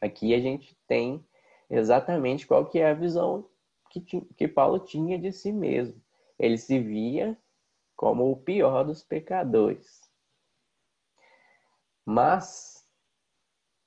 [0.00, 1.22] Aqui a gente tem
[1.68, 3.50] exatamente qual que é a visão
[3.90, 6.00] que, que Paulo tinha de si mesmo.
[6.38, 7.36] Ele se via
[7.94, 10.05] como o pior dos pecadores.
[12.06, 12.88] Mas,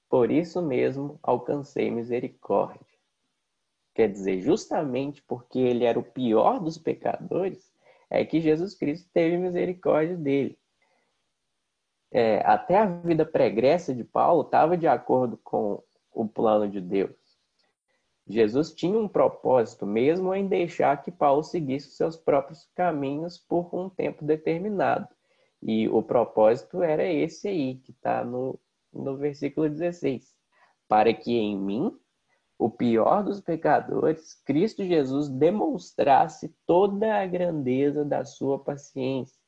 [0.10, 2.86] por isso mesmo, alcancei misericórdia
[4.00, 7.70] Quer dizer, justamente porque ele era o pior dos pecadores,
[8.10, 10.58] é que Jesus Cristo teve misericórdia dele.
[12.10, 17.14] É, até a vida pregressa de Paulo estava de acordo com o plano de Deus.
[18.26, 23.90] Jesus tinha um propósito, mesmo em deixar que Paulo seguisse seus próprios caminhos por um
[23.90, 25.10] tempo determinado.
[25.62, 28.60] E o propósito era esse aí, que está no,
[28.94, 30.34] no versículo 16.
[30.88, 31.98] Para que em mim
[32.58, 39.40] o pior dos pecadores, Cristo Jesus demonstrasse toda a grandeza da sua paciência,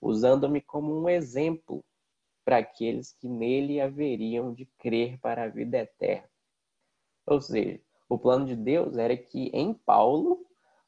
[0.00, 1.84] usando-me como um exemplo
[2.44, 6.28] para aqueles que nele haveriam de crer para a vida eterna.
[7.24, 10.44] Ou seja, o plano de Deus era que em Paulo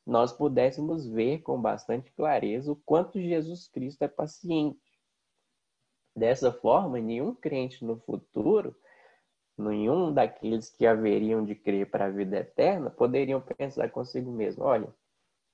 [0.09, 4.81] nós pudéssemos ver com bastante clareza o quanto Jesus Cristo é paciente.
[6.17, 8.75] Dessa forma, nenhum crente no futuro
[9.59, 14.89] nenhum daqueles que haveriam de crer para a vida eterna poderiam pensar consigo mesmo: olha,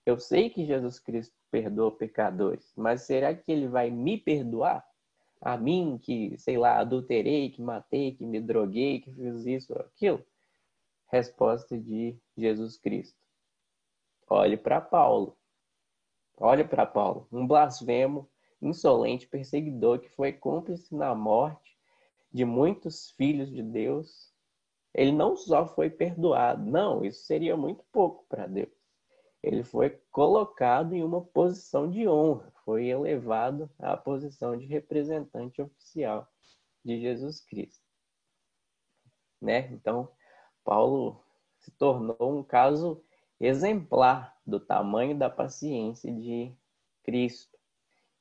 [0.04, 4.84] eu sei que Jesus Cristo perdoa pecadores, mas será que ele vai me perdoar?
[5.40, 9.80] A mim que, sei lá, adulterei, que matei, que me droguei, que fiz isso ou
[9.80, 10.24] aquilo?
[11.10, 13.23] Resposta de Jesus Cristo.
[14.28, 15.36] Olhe para Paulo.
[16.36, 18.28] Olhe para Paulo, um blasfemo,
[18.60, 21.78] insolente, perseguidor que foi cúmplice na morte
[22.32, 24.34] de muitos filhos de Deus,
[24.92, 28.72] ele não só foi perdoado, não, isso seria muito pouco para Deus.
[29.40, 36.26] Ele foi colocado em uma posição de honra, foi elevado à posição de representante oficial
[36.84, 37.84] de Jesus Cristo.
[39.40, 39.68] Né?
[39.72, 40.08] Então,
[40.64, 41.22] Paulo
[41.58, 43.04] se tornou um caso
[43.44, 46.52] exemplar do tamanho da paciência de
[47.02, 47.58] Cristo.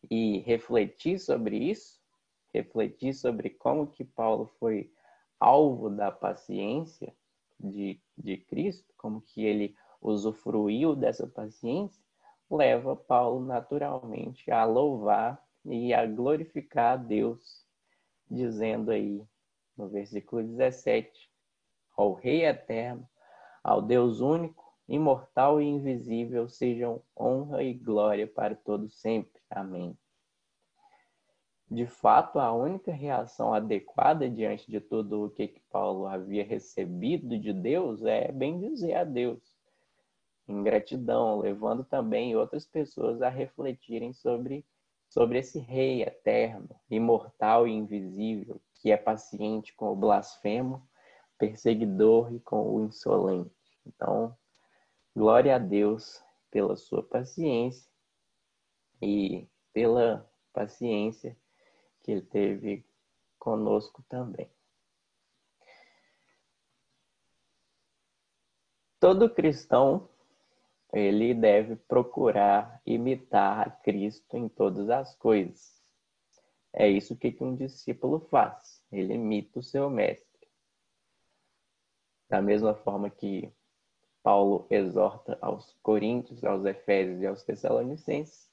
[0.09, 2.03] E refletir sobre isso
[2.53, 4.93] refletir sobre como que Paulo foi
[5.39, 7.13] alvo da paciência
[7.59, 12.03] de, de Cristo, como que ele usufruiu dessa paciência,
[12.49, 17.65] leva Paulo naturalmente a louvar e a glorificar a Deus
[18.29, 19.25] dizendo aí
[19.75, 21.31] no versículo 17:
[21.97, 23.07] Ao Rei eterno,
[23.63, 24.62] ao Deus único,
[24.93, 29.41] imortal e invisível, sejam honra e glória para todos sempre.
[29.49, 29.97] Amém.
[31.69, 37.51] De fato, a única reação adequada diante de tudo o que Paulo havia recebido de
[37.51, 39.41] Deus é bem dizer a Deus,
[40.47, 44.63] em gratidão, levando também outras pessoas a refletirem sobre,
[45.10, 50.88] sobre esse Rei eterno, imortal e invisível, que é paciente com o blasfemo,
[51.39, 53.49] perseguidor e com o insolente.
[53.88, 54.38] Então,
[55.15, 57.89] glória a Deus pela sua paciência
[59.02, 61.38] e pela paciência
[62.02, 62.86] que ele teve
[63.39, 64.49] conosco também.
[68.99, 70.10] Todo cristão
[70.93, 75.82] ele deve procurar imitar a Cristo em todas as coisas.
[76.71, 78.84] É isso que um discípulo faz.
[78.91, 80.47] Ele imita o seu mestre.
[82.30, 83.52] Da mesma forma que
[84.23, 88.49] Paulo exorta aos Coríntios, aos Efésios e aos Tessalonicenses,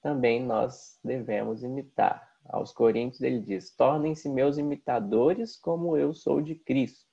[0.00, 2.28] também nós devemos imitar.
[2.46, 7.06] Aos Coríntios ele diz: tornem-se meus imitadores como eu sou de Cristo.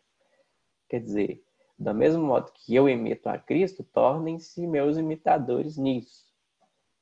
[0.88, 1.43] Quer dizer,
[1.78, 6.26] da mesmo modo que eu imito a Cristo, tornem-se meus imitadores nisso.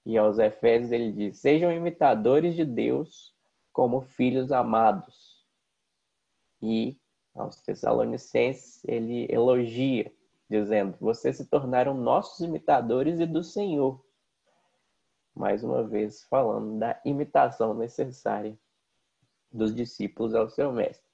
[0.06, 3.34] E aos Efésios ele diz: sejam imitadores de Deus
[3.72, 5.46] como filhos amados.
[6.62, 7.00] E
[7.36, 10.12] aos Tessalonicenses ele elogia,
[10.50, 14.06] dizendo: vocês se tornaram nossos imitadores e do Senhor
[15.36, 18.58] mais uma vez falando da imitação necessária
[19.52, 21.06] dos discípulos ao seu mestre.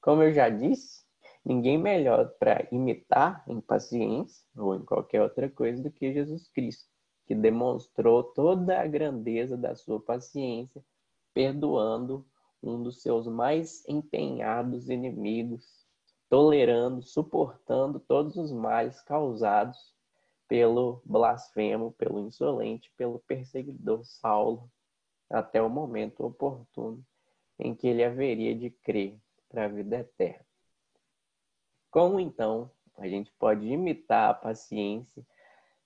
[0.00, 1.04] Como eu já disse,
[1.44, 6.88] ninguém melhor para imitar em paciência ou em qualquer outra coisa do que Jesus Cristo,
[7.26, 10.82] que demonstrou toda a grandeza da sua paciência,
[11.34, 12.24] perdoando
[12.62, 15.86] um dos seus mais empenhados inimigos,
[16.28, 19.94] tolerando, suportando todos os males causados
[20.46, 24.70] pelo blasfemo, pelo insolente, pelo perseguidor Saulo,
[25.30, 27.04] até o momento oportuno
[27.58, 30.46] em que ele haveria de crer para a vida eterna.
[31.90, 35.24] Como então a gente pode imitar a paciência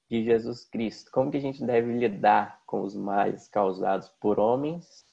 [0.08, 1.10] de Jesus Cristo?
[1.10, 5.06] Como que a gente deve lidar com os males causados por homens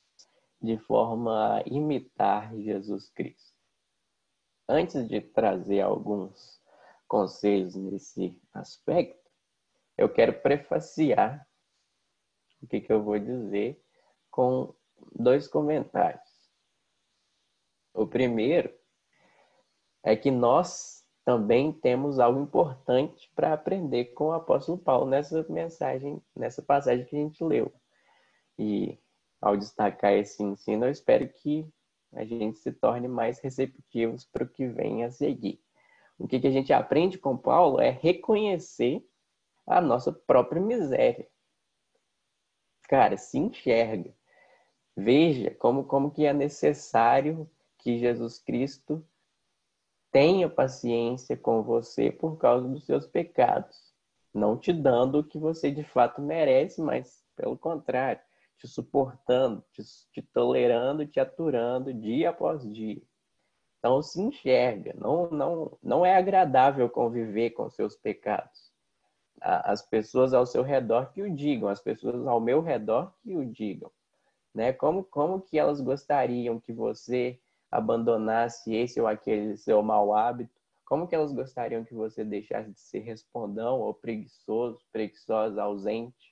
[0.62, 3.49] de forma a imitar Jesus Cristo?
[4.72, 6.62] Antes de trazer alguns
[7.08, 9.28] conselhos nesse aspecto,
[9.98, 11.44] eu quero prefaciar
[12.62, 13.84] o que, que eu vou dizer
[14.30, 14.72] com
[15.12, 16.22] dois comentários.
[17.96, 18.72] O primeiro
[20.04, 26.22] é que nós também temos algo importante para aprender com o apóstolo Paulo nessa mensagem,
[26.36, 27.74] nessa passagem que a gente leu.
[28.56, 29.00] E
[29.42, 31.68] ao destacar esse ensino, eu espero que
[32.14, 35.62] a gente se torne mais receptivos para o que vem a seguir.
[36.18, 39.06] O que, que a gente aprende com Paulo é reconhecer
[39.66, 41.28] a nossa própria miséria.
[42.84, 44.14] Cara, se enxerga.
[44.98, 49.06] Veja como, como que é necessário que Jesus Cristo
[50.12, 53.94] tenha paciência com você por causa dos seus pecados.
[54.34, 58.22] Não te dando o que você de fato merece, mas pelo contrário,
[58.60, 63.02] te suportando, te, te tolerando, te aturando dia após dia.
[63.80, 68.70] Então se enxerga, não, não, não é agradável conviver com seus pecados
[69.42, 73.46] as pessoas ao seu redor que o digam, as pessoas ao meu redor que o
[73.46, 73.92] digam.
[74.54, 74.74] Né?
[74.74, 77.40] Como, como que elas gostariam que você
[77.72, 80.52] abandonasse esse ou aquele seu mau hábito?
[80.86, 86.29] Como que elas gostariam que você deixasse de ser respondão ou preguiçoso, preguiçosa, ausente,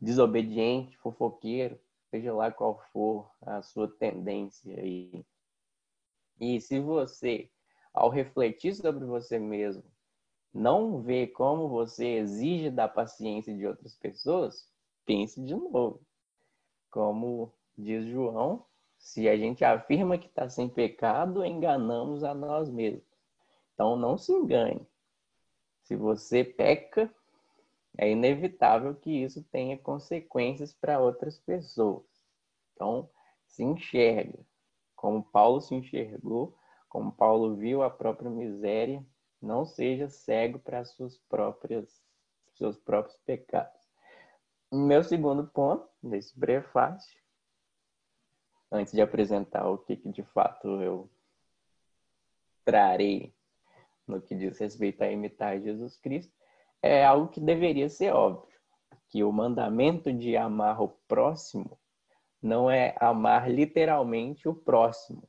[0.00, 1.78] desobediente, fofoqueiro,
[2.10, 5.24] seja lá qual for a sua tendência aí.
[6.40, 7.50] E se você,
[7.92, 9.84] ao refletir sobre você mesmo,
[10.52, 14.68] não vê como você exige da paciência de outras pessoas,
[15.04, 16.00] pense de novo.
[16.90, 18.64] Como diz João,
[18.96, 23.02] se a gente afirma que está sem pecado, enganamos a nós mesmos.
[23.74, 24.86] Então não se engane.
[25.82, 27.12] Se você peca,
[27.96, 32.04] é inevitável que isso tenha consequências para outras pessoas.
[32.72, 33.08] Então
[33.46, 34.38] se enxerga,
[34.96, 36.56] como Paulo se enxergou,
[36.88, 39.04] como Paulo viu a própria miséria
[39.44, 42.02] não seja cego para suas próprias
[42.54, 43.80] seus próprios pecados.
[44.72, 47.20] Meu segundo ponto desse prefácio,
[48.70, 51.10] antes de apresentar o que, que de fato eu
[52.64, 53.34] trarei
[54.06, 56.32] no que diz respeito a imitar Jesus Cristo,
[56.84, 58.54] é algo que deveria ser óbvio,
[59.08, 61.78] que o mandamento de amar o próximo
[62.42, 65.26] não é amar literalmente o próximo.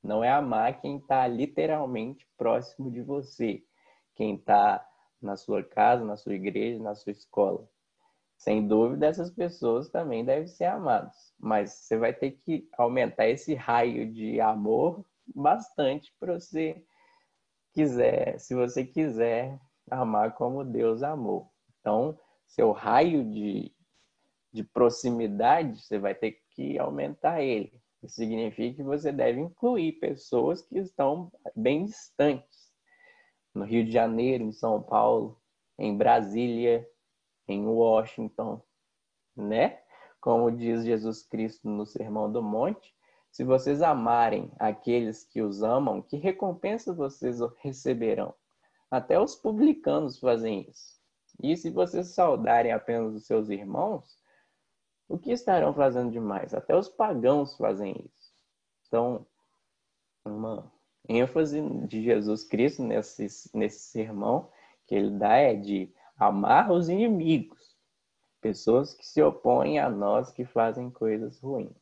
[0.00, 3.60] Não é amar quem está literalmente próximo de você,
[4.14, 4.86] quem está
[5.20, 7.68] na sua casa, na sua igreja, na sua escola.
[8.36, 13.54] Sem dúvida, essas pessoas também devem ser amadas, mas você vai ter que aumentar esse
[13.54, 15.04] raio de amor
[15.34, 16.84] bastante para você
[17.72, 19.60] quiser, se você quiser
[19.90, 21.50] amar como Deus amou.
[21.80, 23.74] Então, seu raio de,
[24.52, 27.72] de proximidade, você vai ter que aumentar ele.
[28.02, 32.72] Isso significa que você deve incluir pessoas que estão bem distantes.
[33.54, 35.40] No Rio de Janeiro, em São Paulo,
[35.78, 36.86] em Brasília,
[37.46, 38.62] em Washington,
[39.36, 39.80] né?
[40.20, 42.94] Como diz Jesus Cristo no Sermão do Monte,
[43.30, 48.34] se vocês amarem aqueles que os amam, que recompensa vocês receberão?
[48.92, 51.00] Até os publicanos fazem isso.
[51.42, 54.18] E se vocês saudarem apenas os seus irmãos,
[55.08, 56.52] o que estarão fazendo demais?
[56.52, 58.34] Até os pagãos fazem isso.
[58.86, 59.26] Então,
[60.26, 60.70] uma
[61.08, 64.50] ênfase de Jesus Cristo nesse, nesse sermão
[64.86, 67.74] que ele dá é de amar os inimigos,
[68.42, 71.72] pessoas que se opõem a nós que fazem coisas ruins.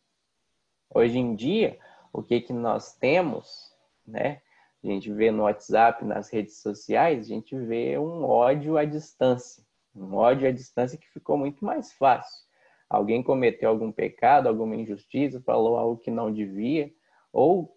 [0.88, 1.76] Hoje em dia,
[2.12, 3.74] o que, que nós temos,
[4.06, 4.40] né?
[4.82, 9.64] A gente vê no WhatsApp, nas redes sociais, a gente vê um ódio à distância.
[9.94, 12.50] Um ódio à distância que ficou muito mais fácil
[12.90, 16.92] alguém cometeu algum pecado, alguma injustiça, falou algo que não devia,
[17.32, 17.72] ou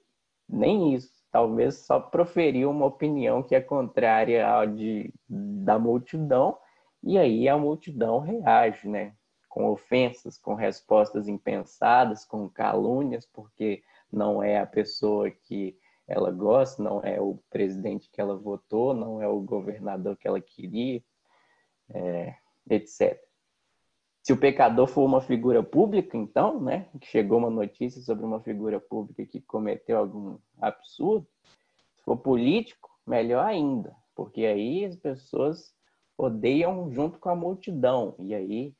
[0.50, 6.58] nem isso, talvez só proferiu uma opinião que é contrária ao de, da multidão,
[7.04, 9.14] e aí a multidão reage, né?
[9.48, 15.78] Com ofensas, com respostas impensadas, com calúnias, porque não é a pessoa que
[16.08, 20.42] ela gosta, não é o presidente que ela votou, não é o governador que ela
[20.42, 21.02] queria,
[21.90, 22.36] é,
[22.70, 23.20] etc.
[24.22, 28.42] Se o pecador for uma figura pública, então, né, que chegou uma notícia sobre uma
[28.42, 31.28] figura pública que cometeu algum absurdo,
[31.96, 35.74] se for político, melhor ainda, porque aí as pessoas
[36.18, 38.74] odeiam junto com a multidão, e aí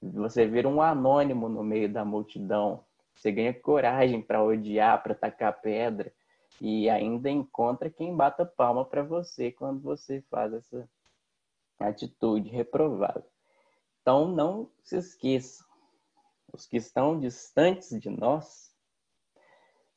[0.00, 5.60] você vira um anônimo no meio da multidão, você ganha coragem para odiar, para tacar
[5.60, 6.12] pedra,
[6.60, 10.88] e ainda encontra quem bata palma para você quando você faz essa
[11.78, 13.24] atitude reprovável.
[14.00, 15.66] Então, não se esqueçam,
[16.52, 18.72] os que estão distantes de nós,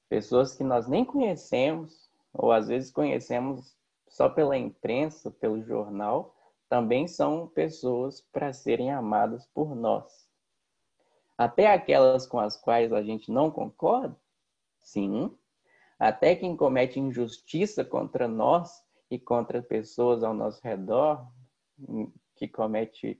[0.09, 3.75] pessoas que nós nem conhecemos, ou às vezes conhecemos
[4.07, 6.35] só pela imprensa, pelo jornal,
[6.69, 10.27] também são pessoas para serem amadas por nós.
[11.37, 14.17] Até aquelas com as quais a gente não concorda,
[14.79, 15.37] sim.
[15.99, 21.27] Até quem comete injustiça contra nós e contra pessoas ao nosso redor,
[22.35, 23.19] que comete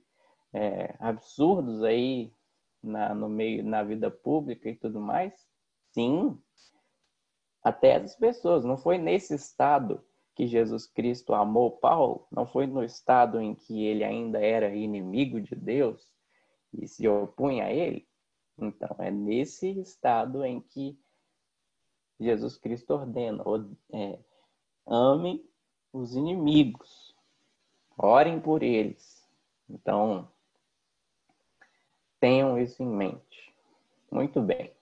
[0.52, 2.32] é, absurdos aí
[2.82, 5.34] na, no meio, na vida pública e tudo mais?
[5.92, 6.40] Sim,
[7.62, 8.64] até as pessoas.
[8.64, 10.04] Não foi nesse estado
[10.34, 12.26] que Jesus Cristo amou Paulo?
[12.30, 16.12] Não foi no estado em que ele ainda era inimigo de Deus
[16.72, 18.06] e se opunha a ele?
[18.56, 20.98] Então, é nesse estado em que
[22.20, 23.42] Jesus Cristo ordena:
[23.92, 24.18] é,
[24.86, 25.44] amem
[25.92, 27.14] os inimigos,
[27.96, 29.26] orem por eles.
[29.68, 30.28] Então,
[32.20, 33.54] Tenham isso em mente.
[34.10, 34.72] Muito bem.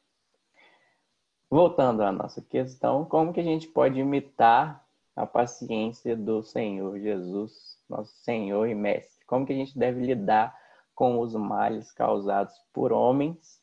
[1.51, 4.85] Voltando à nossa questão, como que a gente pode imitar
[5.15, 9.25] a paciência do Senhor Jesus, nosso Senhor e Mestre?
[9.27, 10.59] Como que a gente deve lidar
[10.95, 13.63] com os males causados por homens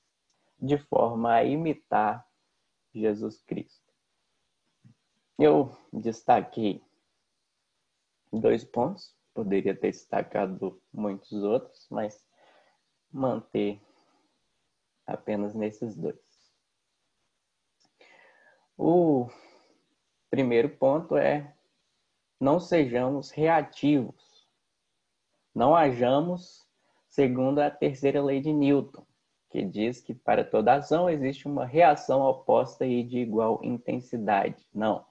[0.61, 2.25] de forma a imitar
[2.93, 3.81] Jesus Cristo?
[5.39, 6.81] Eu destaquei
[8.31, 12.23] dois pontos, poderia ter destacado muitos outros, mas
[13.11, 13.81] manter
[15.05, 16.17] apenas nesses dois.
[18.77, 19.29] O
[20.29, 21.55] primeiro ponto é
[22.39, 24.47] não sejamos reativos.
[25.53, 26.67] Não hajamos
[27.07, 29.05] segundo a terceira lei de Newton,
[29.53, 34.67] que diz que para toda ação existe uma reação oposta e de igual intensidade.
[34.73, 35.05] Não.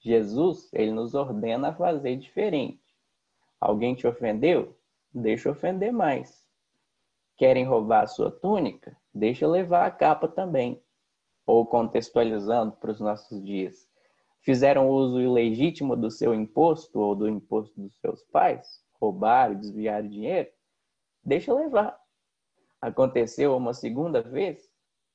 [0.00, 2.82] Jesus, ele nos ordena a fazer diferente.
[3.60, 4.76] Alguém te ofendeu?
[5.14, 6.44] Deixa ofender mais.
[7.36, 8.96] Querem roubar a sua túnica?
[9.14, 10.82] Deixa levar a capa também.
[11.46, 13.88] Ou contextualizando para os nossos dias,
[14.40, 18.84] fizeram uso ilegítimo do seu imposto ou do imposto dos seus pais?
[19.00, 20.50] Roubaram, desviaram dinheiro?
[21.22, 22.04] Deixa levar.
[22.80, 24.70] Aconteceu uma segunda vez?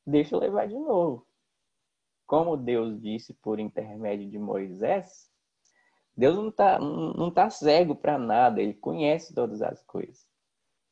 [0.05, 1.27] Deixa levar de novo.
[2.25, 5.29] Como Deus disse por intermédio de Moisés,
[6.15, 10.29] Deus não está não tá cego para nada, ele conhece todas as coisas.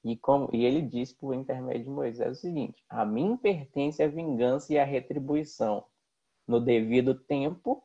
[0.03, 4.07] E, como, e ele diz por intermédio de Moisés o seguinte: A mim pertence a
[4.07, 5.85] vingança e a retribuição.
[6.47, 7.83] No devido tempo,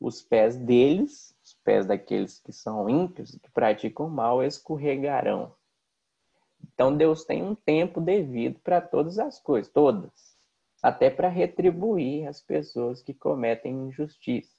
[0.00, 5.54] os pés deles, os pés daqueles que são ímpios, que praticam mal, escorregarão.
[6.62, 10.10] Então Deus tem um tempo devido para todas as coisas, todas,
[10.82, 14.58] até para retribuir as pessoas que cometem injustiça.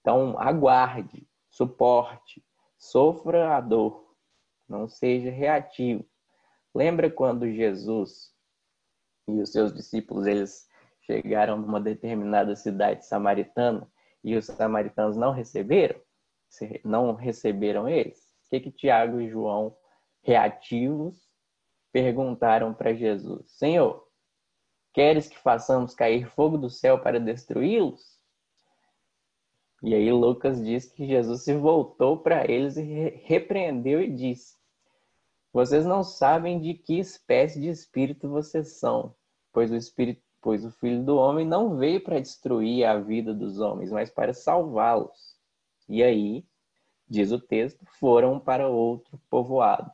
[0.00, 2.44] Então aguarde, suporte,
[2.76, 4.14] sofra a dor,
[4.68, 6.04] não seja reativo.
[6.74, 8.32] Lembra quando Jesus
[9.26, 10.68] e os seus discípulos eles
[11.02, 13.90] chegaram numa determinada cidade samaritana
[14.22, 16.00] e os samaritanos não receberam?
[16.84, 18.18] Não receberam eles?
[18.46, 19.76] O que que Tiago e João
[20.28, 21.26] reativos
[21.90, 24.06] perguntaram para Jesus: Senhor,
[24.92, 28.18] queres que façamos cair fogo do céu para destruí-los?
[29.82, 32.82] E aí Lucas diz que Jesus se voltou para eles e
[33.24, 34.54] repreendeu e disse:
[35.50, 39.14] Vocês não sabem de que espécie de espírito vocês são,
[39.50, 43.60] pois o espírito, pois o Filho do homem não veio para destruir a vida dos
[43.60, 45.38] homens, mas para salvá-los.
[45.88, 46.44] E aí,
[47.08, 49.90] diz o texto, foram para outro povoado.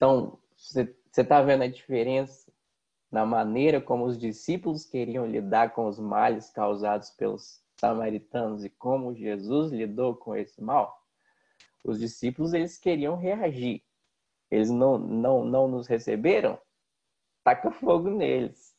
[0.00, 2.50] Então, você está vendo a diferença
[3.12, 9.14] na maneira como os discípulos queriam lidar com os males causados pelos samaritanos e como
[9.14, 11.04] Jesus lidou com esse mal?
[11.84, 13.84] Os discípulos eles queriam reagir.
[14.50, 16.58] Eles não, não, não nos receberam?
[17.44, 18.74] Taca fogo neles.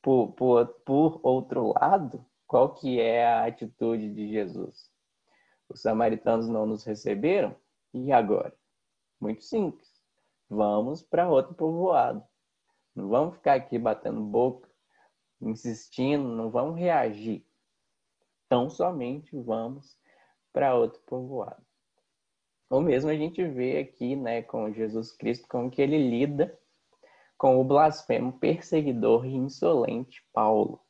[0.00, 4.90] Por, por, por outro lado, qual que é a atitude de Jesus?
[5.68, 7.54] Os samaritanos não nos receberam?
[7.92, 8.56] E agora?
[9.20, 9.95] Muito simples
[10.48, 12.22] vamos para outro povoado.
[12.94, 14.68] Não vamos ficar aqui batendo boca,
[15.40, 17.44] insistindo, não vamos reagir.
[18.46, 19.98] Então somente vamos
[20.52, 21.64] para outro povoado.
[22.70, 26.58] Ou mesmo a gente vê aqui, né, com Jesus Cristo, como que ele lida
[27.36, 30.80] com o blasfemo, perseguidor e insolente Paulo.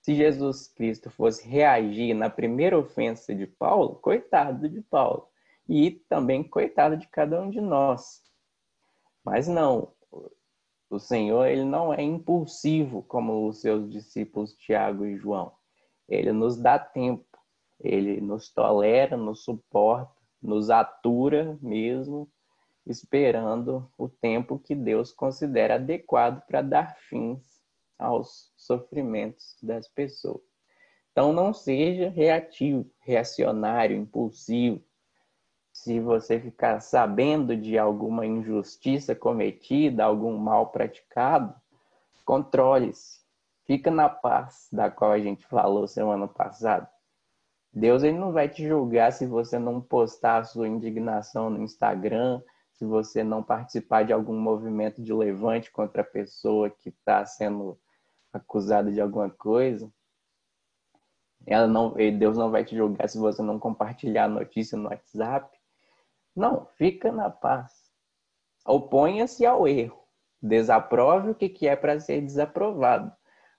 [0.00, 5.28] Se Jesus Cristo fosse reagir na primeira ofensa de Paulo, coitado de Paulo.
[5.68, 8.22] E também coitado de cada um de nós.
[9.24, 9.92] Mas não,
[10.90, 15.52] o Senhor ele não é impulsivo como os seus discípulos Tiago e João.
[16.08, 17.38] Ele nos dá tempo,
[17.78, 20.12] ele nos tolera, nos suporta,
[20.42, 22.28] nos atura mesmo,
[22.86, 27.62] esperando o tempo que Deus considera adequado para dar fins
[27.98, 30.42] aos sofrimentos das pessoas.
[31.12, 34.82] Então não seja reativo, reacionário, impulsivo,
[35.82, 41.54] se você ficar sabendo de alguma injustiça cometida, algum mal praticado,
[42.22, 43.20] controle-se.
[43.64, 46.86] Fica na paz da qual a gente falou semana passada.
[47.72, 52.42] Deus ele não vai te julgar se você não postar a sua indignação no Instagram,
[52.74, 57.78] se você não participar de algum movimento de levante contra a pessoa que está sendo
[58.30, 59.90] acusada de alguma coisa.
[61.46, 65.59] Ela não, Deus não vai te julgar se você não compartilhar a notícia no WhatsApp.
[66.34, 67.72] Não, fica na paz.
[68.64, 69.98] Oponha-se ao erro.
[70.40, 73.12] Desaprove o que é para ser desaprovado.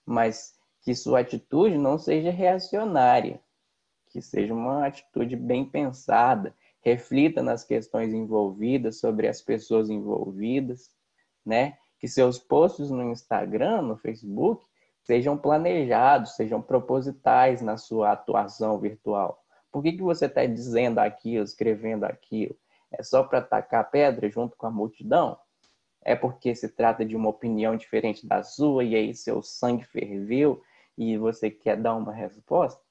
[0.05, 3.41] Mas que sua atitude não seja reacionária.
[4.09, 6.55] Que seja uma atitude bem pensada.
[6.81, 10.89] Reflita nas questões envolvidas, sobre as pessoas envolvidas,
[11.45, 11.77] né?
[11.99, 14.65] Que seus posts no Instagram, no Facebook,
[15.03, 19.40] sejam planejados, sejam propositais na sua atuação virtual.
[19.71, 22.55] Por que, que você está dizendo aquilo, escrevendo aquilo?
[22.91, 25.37] É só para atacar pedra junto com a multidão?
[26.03, 30.61] É porque se trata de uma opinião diferente da sua e aí seu sangue ferveu
[30.97, 32.81] e você quer dar uma resposta?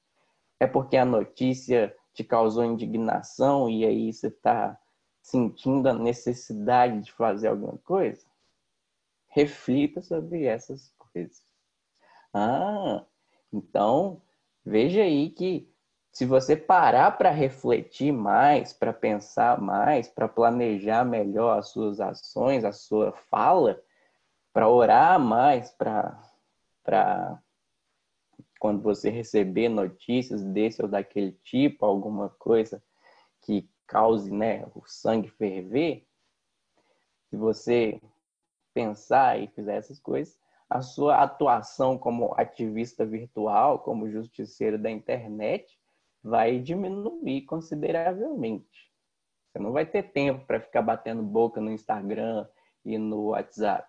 [0.59, 4.79] É porque a notícia te causou indignação e aí você está
[5.21, 8.25] sentindo a necessidade de fazer alguma coisa?
[9.27, 11.43] Reflita sobre essas coisas.
[12.33, 13.05] Ah,
[13.51, 14.21] então
[14.65, 15.69] veja aí que
[16.11, 22.65] se você parar para refletir mais, para pensar mais, para planejar melhor as suas ações,
[22.65, 23.81] a sua fala,
[24.51, 27.41] para orar mais, para
[28.59, 32.83] quando você receber notícias desse ou daquele tipo, alguma coisa
[33.41, 36.05] que cause né, o sangue ferver,
[37.29, 38.01] se você
[38.73, 40.37] pensar e fizer essas coisas,
[40.69, 45.80] a sua atuação como ativista virtual, como justiceiro da internet,
[46.23, 48.91] vai diminuir consideravelmente.
[49.51, 52.47] Você não vai ter tempo para ficar batendo boca no Instagram
[52.85, 53.87] e no WhatsApp.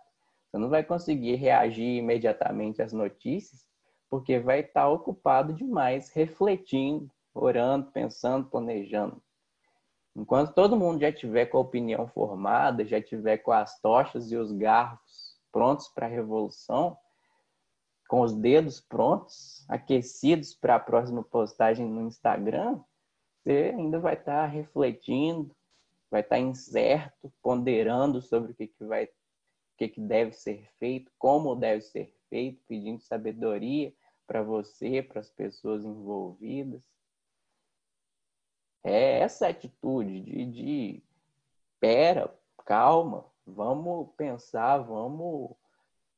[0.51, 3.67] Você não vai conseguir reagir imediatamente às notícias,
[4.11, 9.23] porque vai estar ocupado demais refletindo, orando, pensando, planejando.
[10.15, 14.37] Enquanto todo mundo já tiver com a opinião formada, já tiver com as tochas e
[14.37, 16.99] os garfos prontos para a revolução,
[18.13, 22.79] com os dedos prontos, aquecidos para a próxima postagem no Instagram,
[23.39, 25.57] você ainda vai estar tá refletindo,
[26.11, 29.09] vai estar tá incerto, ponderando sobre o que, que vai, o
[29.79, 33.95] que, que deve ser feito, como deve ser feito, pedindo sabedoria
[34.27, 36.83] para você, para as pessoas envolvidas.
[38.85, 41.03] É essa atitude de, de
[41.81, 42.31] pera,
[42.67, 45.57] calma, vamos pensar, vamos,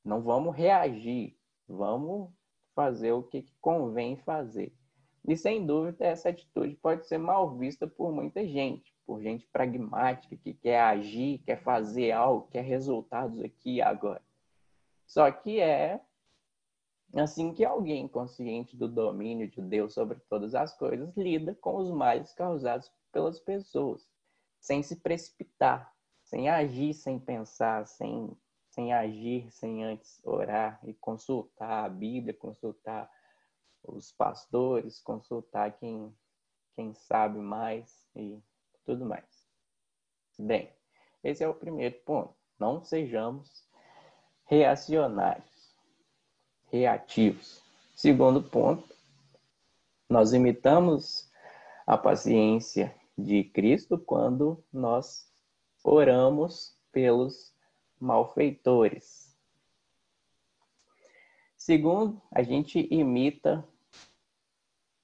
[0.04, 1.33] não vamos reagir,
[1.68, 2.30] vamos
[2.74, 4.72] fazer o que, convém fazer.
[5.26, 10.36] E sem dúvida essa atitude pode ser mal vista por muita gente, por gente pragmática
[10.36, 14.22] que quer agir, quer fazer algo, quer resultados aqui e agora.
[15.06, 16.00] Só que é
[17.14, 21.90] assim que alguém consciente do domínio de Deus sobre todas as coisas lida com os
[21.90, 24.06] males causados pelas pessoas,
[24.60, 25.94] sem se precipitar,
[26.24, 28.36] sem agir, sem pensar, sem,
[28.74, 33.08] sem agir, sem antes orar e consultar a Bíblia, consultar
[33.84, 36.12] os pastores, consultar quem,
[36.74, 38.42] quem sabe mais e
[38.84, 39.24] tudo mais.
[40.36, 40.72] Bem,
[41.22, 42.34] esse é o primeiro ponto.
[42.58, 43.64] Não sejamos
[44.46, 45.76] reacionários,
[46.72, 47.62] reativos.
[47.94, 48.92] Segundo ponto,
[50.10, 51.30] nós imitamos
[51.86, 55.30] a paciência de Cristo quando nós
[55.84, 57.53] oramos pelos
[58.04, 59.34] malfeitores.
[61.56, 63.66] Segundo, a gente imita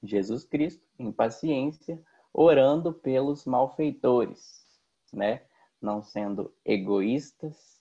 [0.03, 4.67] Jesus Cristo em paciência, orando pelos malfeitores,
[5.11, 5.43] né?
[5.81, 7.81] Não sendo egoístas,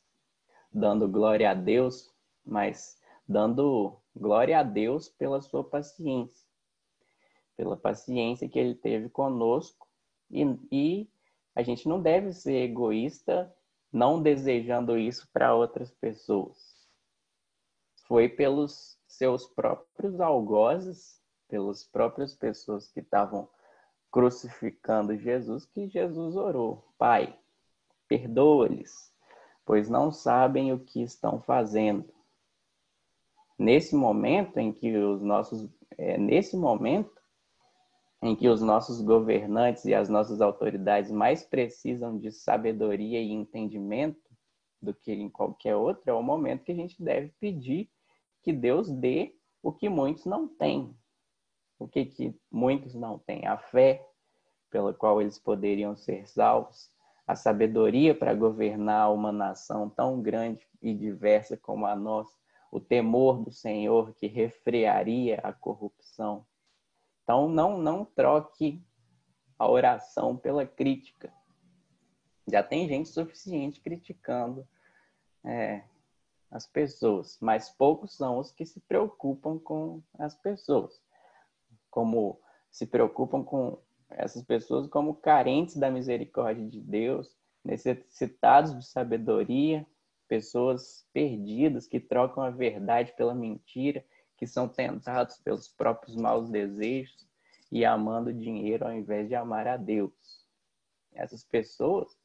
[0.71, 2.09] dando glória a Deus,
[2.45, 2.97] mas
[3.27, 6.47] dando glória a Deus pela sua paciência,
[7.57, 9.85] pela paciência que ele teve conosco
[10.31, 11.09] e, e
[11.53, 13.53] a gente não deve ser egoísta
[13.91, 16.57] não desejando isso para outras pessoas.
[18.07, 23.49] Foi pelos seus próprios algozes, pelas próprias pessoas que estavam
[24.11, 27.37] crucificando Jesus, que Jesus orou: Pai,
[28.07, 29.13] perdoa-lhes,
[29.65, 32.11] pois não sabem o que estão fazendo.
[33.57, 37.18] Nesse momento em que os nossos, é, nesse momento
[38.21, 44.29] em que os nossos governantes e as nossas autoridades mais precisam de sabedoria e entendimento
[44.81, 47.89] do que em qualquer outro, é o momento que a gente deve pedir
[48.43, 50.95] que Deus dê o que muitos não têm.
[51.77, 53.45] O que, que muitos não têm?
[53.45, 54.05] A fé
[54.69, 56.89] pela qual eles poderiam ser salvos,
[57.25, 62.35] a sabedoria para governar uma nação tão grande e diversa como a nossa,
[62.71, 66.45] o temor do Senhor que refrearia a corrupção
[67.29, 68.83] então, não, não troque
[69.59, 71.31] a oração pela crítica.
[72.51, 74.67] Já tem gente suficiente criticando
[75.45, 75.83] é,
[76.49, 80.99] as pessoas, mas poucos são os que se preocupam com as pessoas,
[81.91, 83.77] como se preocupam com
[84.09, 89.85] essas pessoas como carentes da misericórdia de Deus, necessitados de sabedoria,
[90.27, 94.03] pessoas perdidas que trocam a verdade pela mentira
[94.39, 97.27] que são tentados pelos próprios maus desejos
[97.69, 100.47] e amando dinheiro ao invés de amar a Deus.
[101.13, 102.17] Essas pessoas,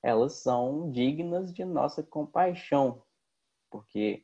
[0.00, 3.02] elas são dignas de nossa compaixão,
[3.68, 4.22] porque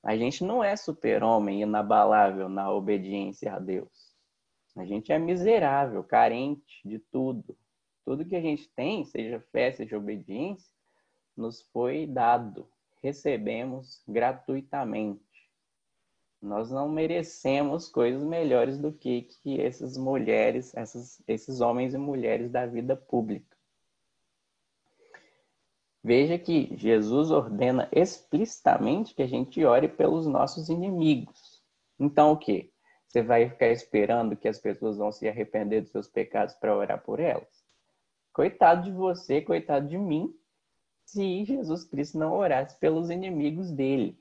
[0.00, 4.14] a gente não é super-homem inabalável na obediência a Deus.
[4.76, 7.58] A gente é miserável, carente de tudo.
[8.04, 10.72] Tudo que a gente tem, seja fé, seja obediência,
[11.36, 12.70] nos foi dado,
[13.02, 15.25] recebemos gratuitamente.
[16.40, 22.50] Nós não merecemos coisas melhores do que, que essas mulheres, essas, esses homens e mulheres
[22.50, 23.56] da vida pública.
[26.04, 31.60] Veja que Jesus ordena explicitamente que a gente ore pelos nossos inimigos.
[31.98, 32.72] Então, o que?
[33.08, 37.02] Você vai ficar esperando que as pessoas vão se arrepender dos seus pecados para orar
[37.02, 37.64] por elas?
[38.32, 40.32] Coitado de você, coitado de mim,
[41.04, 44.16] se Jesus Cristo não orasse pelos inimigos dele.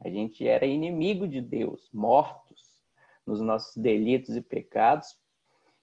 [0.00, 2.80] A gente era inimigo de Deus, mortos
[3.26, 5.18] nos nossos delitos e pecados,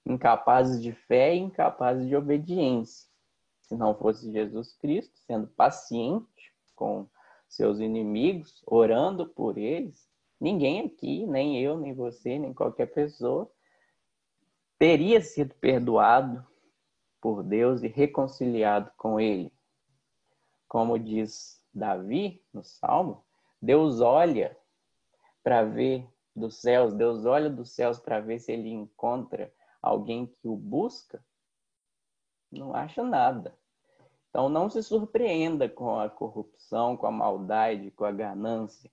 [0.05, 3.07] incapazes de fé e incapazes de obediência.
[3.61, 7.07] Se não fosse Jesus Cristo sendo paciente com
[7.47, 10.09] seus inimigos, orando por eles,
[10.39, 13.49] ninguém aqui, nem eu, nem você, nem qualquer pessoa,
[14.79, 16.45] teria sido perdoado
[17.21, 19.51] por Deus e reconciliado com Ele.
[20.67, 23.26] Como diz Davi no Salmo,
[23.61, 24.57] Deus olha
[25.43, 29.51] para ver dos céus, Deus olha dos céus para ver se ele encontra
[29.81, 31.23] alguém que o busca
[32.51, 33.57] não acha nada.
[34.29, 38.91] Então não se surpreenda com a corrupção, com a maldade, com a ganância.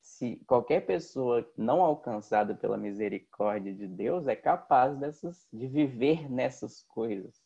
[0.00, 6.82] Se qualquer pessoa não alcançada pela misericórdia de Deus é capaz dessas, de viver nessas
[6.82, 7.42] coisas.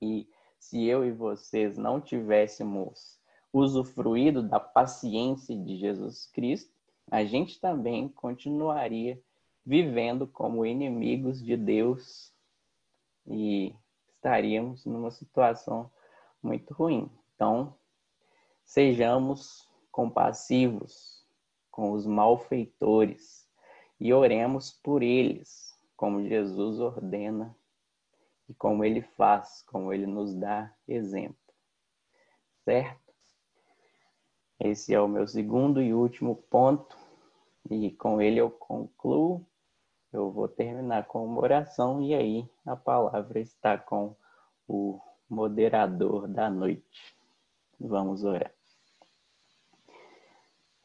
[0.00, 3.17] E se eu e vocês não tivéssemos
[3.58, 6.72] usufruído da paciência de Jesus Cristo,
[7.10, 9.20] a gente também continuaria
[9.64, 12.32] vivendo como inimigos de Deus
[13.26, 13.74] e
[14.14, 15.90] estaríamos numa situação
[16.42, 17.10] muito ruim.
[17.34, 17.74] Então,
[18.64, 21.24] sejamos compassivos
[21.70, 23.48] com os malfeitores
[24.00, 27.56] e oremos por eles, como Jesus ordena
[28.48, 31.36] e como ele faz, como ele nos dá exemplo.
[32.64, 33.07] Certo?
[34.60, 36.96] Esse é o meu segundo e último ponto,
[37.70, 39.46] e com ele eu concluo.
[40.12, 44.16] Eu vou terminar com uma oração, e aí a palavra está com
[44.66, 47.16] o moderador da noite.
[47.78, 48.52] Vamos orar.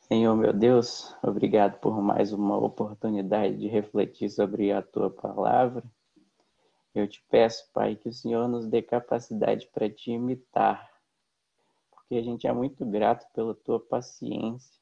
[0.01, 5.83] Senhor meu Deus, obrigado por mais uma oportunidade de refletir sobre a tua palavra.
[6.93, 10.92] Eu te peço, Pai, que o Senhor nos dê capacidade para te imitar,
[12.03, 14.79] porque a gente é muito grato pela tua paciência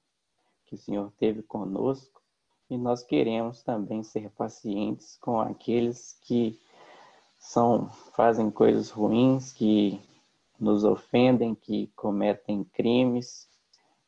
[0.65, 2.22] que o Senhor teve conosco
[2.69, 6.59] e nós queremos também ser pacientes com aqueles que
[7.38, 9.99] são fazem coisas ruins, que
[10.59, 13.49] nos ofendem, que cometem crimes,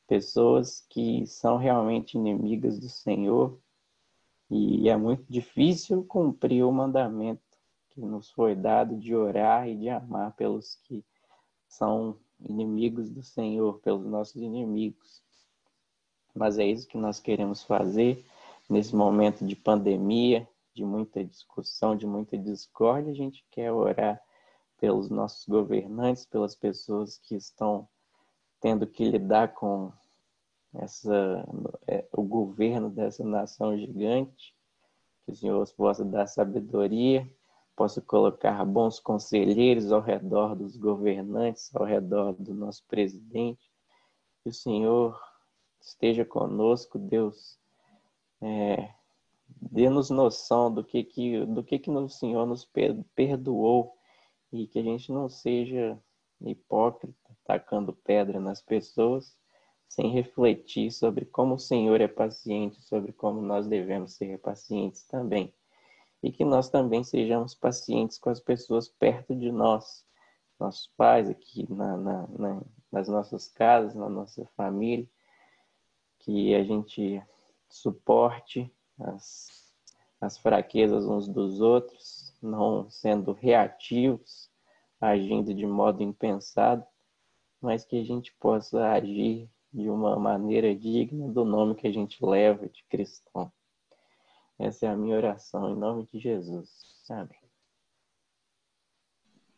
[0.07, 3.59] pessoas que são realmente inimigas do Senhor.
[4.49, 7.41] E é muito difícil cumprir o mandamento
[7.89, 11.03] que nos foi dado de orar e de amar pelos que
[11.67, 15.21] são inimigos do Senhor, pelos nossos inimigos.
[16.33, 18.25] Mas é isso que nós queremos fazer
[18.69, 23.11] nesse momento de pandemia, de muita discussão, de muita discórdia.
[23.11, 24.21] A gente quer orar
[24.79, 27.87] pelos nossos governantes, pelas pessoas que estão
[28.59, 29.91] tendo que lidar com
[30.73, 31.45] essa,
[31.87, 34.55] é, o governo dessa nação gigante.
[35.25, 37.29] Que o Senhor possa dar sabedoria
[37.75, 43.71] possa colocar bons conselheiros ao redor dos governantes, ao redor do nosso presidente.
[44.41, 45.19] Que o Senhor
[45.81, 47.57] esteja conosco, Deus.
[48.41, 48.93] É,
[49.47, 52.67] Dê-nos noção do que que, do que que o Senhor nos
[53.15, 53.95] perdoou
[54.51, 55.97] e que a gente não seja
[56.41, 59.37] hipócrita, tacando pedra nas pessoas,
[59.87, 65.53] sem refletir sobre como o Senhor é paciente, sobre como nós devemos ser pacientes também
[66.23, 70.05] e que nós também sejamos pacientes com as pessoas perto de nós,
[70.57, 75.05] nossos pais aqui na, na, na, nas nossas casas, na nossa família,
[76.19, 77.21] que a gente
[77.67, 79.73] suporte as,
[80.21, 84.49] as fraquezas uns dos outros, não sendo reativos,
[85.01, 86.85] agindo de modo impensado,
[87.59, 92.23] mas que a gente possa agir de uma maneira digna do nome que a gente
[92.23, 93.51] leva de cristão.
[94.59, 96.69] Essa é a minha oração, em nome de Jesus.
[97.09, 97.43] Amém.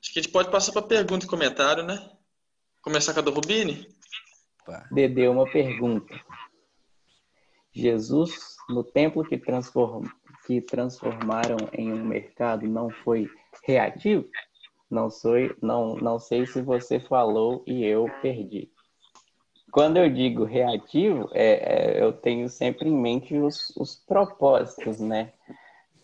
[0.02, 2.12] Acho que a gente pode passar para pergunta e comentário, né?
[2.82, 3.88] Começar com a do Rubini?
[4.92, 6.14] Dede, uma pergunta.
[7.74, 10.08] Jesus, no templo que, transform...
[10.46, 13.28] que transformaram em um mercado, não foi
[13.64, 14.30] reativo?
[14.90, 15.34] Não, sou...
[15.62, 18.72] não, não sei se você falou e eu perdi.
[19.76, 25.34] Quando eu digo reativo, é, é, eu tenho sempre em mente os, os propósitos, né?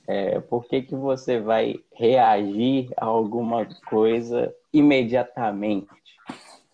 [0.05, 5.87] É, por que, que você vai reagir a alguma coisa imediatamente?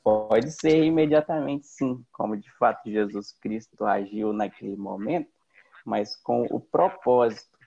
[0.04, 5.30] Pode ser imediatamente, sim, como de fato Jesus Cristo agiu naquele momento,
[5.86, 7.60] mas com o propósito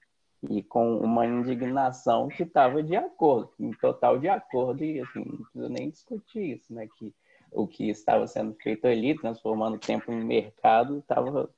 [0.50, 5.36] e com uma indignação que estava de acordo, em total de acordo, e assim, não
[5.36, 6.88] precisa nem discutir isso, né?
[6.98, 7.14] Que
[7.52, 11.50] o que estava sendo feito ali, transformando o tempo em mercado, estava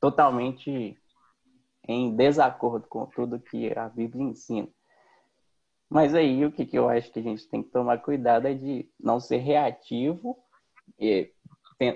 [0.00, 0.96] totalmente
[1.86, 4.68] em desacordo com tudo que a Bíblia ensina.
[5.88, 8.54] Mas aí o que, que eu acho que a gente tem que tomar cuidado é
[8.54, 10.36] de não ser reativo,
[10.98, 11.30] e,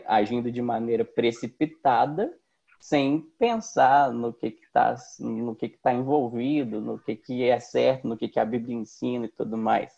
[0.06, 2.32] agindo de maneira precipitada,
[2.80, 8.16] sem pensar no que está no que está envolvido, no que, que é certo, no
[8.16, 9.92] que, que a Bíblia ensina e tudo mais.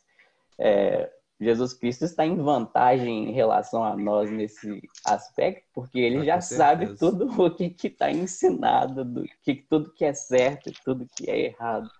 [0.59, 6.24] É, Jesus Cristo está em vantagem em relação a nós nesse aspecto, porque ele ah,
[6.24, 11.09] já sabe tudo o que está ensinado, do que tudo que é certo e tudo
[11.16, 11.91] que é errado.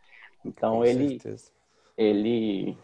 [0.45, 1.51] Então com ele certeza.
[1.97, 2.76] ele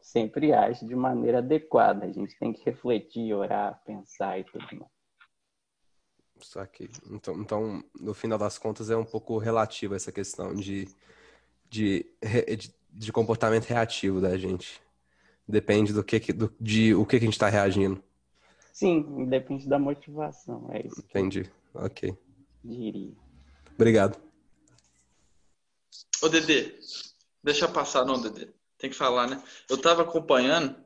[0.00, 2.06] sempre age de maneira adequada.
[2.06, 4.92] A gente tem que refletir, orar, pensar e tudo mais.
[6.40, 10.88] Só que então, então no final das contas é um pouco relativo essa questão de
[11.70, 12.06] de,
[12.56, 14.80] de de comportamento reativo da gente.
[15.48, 18.02] Depende do que, do, de o que, que a gente está reagindo.
[18.72, 20.68] Sim, depende da motivação.
[20.70, 21.00] É isso.
[21.00, 21.50] Entendi.
[21.74, 22.14] Ok.
[22.62, 23.16] Diria.
[23.74, 24.20] Obrigado.
[26.22, 26.78] Ô, Dedê,
[27.42, 28.48] deixa passar, não, Dedê.
[28.76, 29.42] Tem que falar, né?
[29.68, 30.76] Eu estava acompanhando,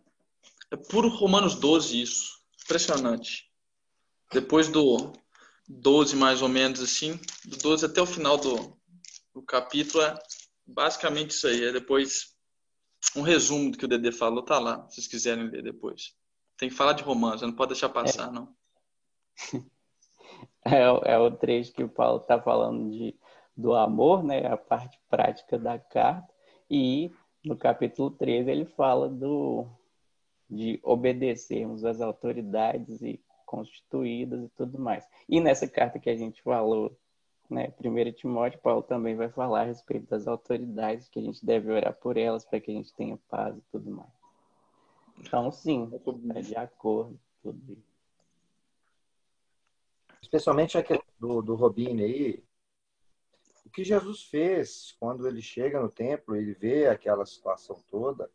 [0.70, 2.40] é puro Romanos 12 isso.
[2.64, 3.50] Impressionante.
[4.32, 5.12] Depois do
[5.68, 8.76] 12, mais ou menos assim, do 12 até o final do,
[9.34, 10.14] do capítulo, é
[10.66, 11.64] basicamente isso aí.
[11.64, 12.31] É depois
[13.16, 16.14] um resumo do que o Dedê falou, tá lá, se vocês quiserem ler depois.
[16.56, 18.32] Tem que falar de romance, não pode deixar passar, é.
[18.32, 18.54] não.
[20.64, 23.16] É, é o trecho que o Paulo está falando de,
[23.56, 24.46] do amor, né?
[24.46, 26.32] A parte prática da carta.
[26.70, 27.10] E
[27.44, 29.66] no capítulo 13 ele fala do,
[30.48, 35.06] de obedecermos às autoridades e constituídas e tudo mais.
[35.28, 36.96] E nessa carta que a gente falou,
[37.52, 41.70] né, 1 Timóteo, Paulo também vai falar a respeito das autoridades, que a gente deve
[41.70, 44.10] orar por elas para que a gente tenha paz e tudo mais.
[45.18, 45.90] Então, sim,
[46.34, 47.92] é de acordo tudo isso.
[50.20, 50.84] Especialmente a
[51.18, 52.44] do, do Robine aí,
[53.66, 58.30] o que Jesus fez quando ele chega no templo, ele vê aquela situação toda,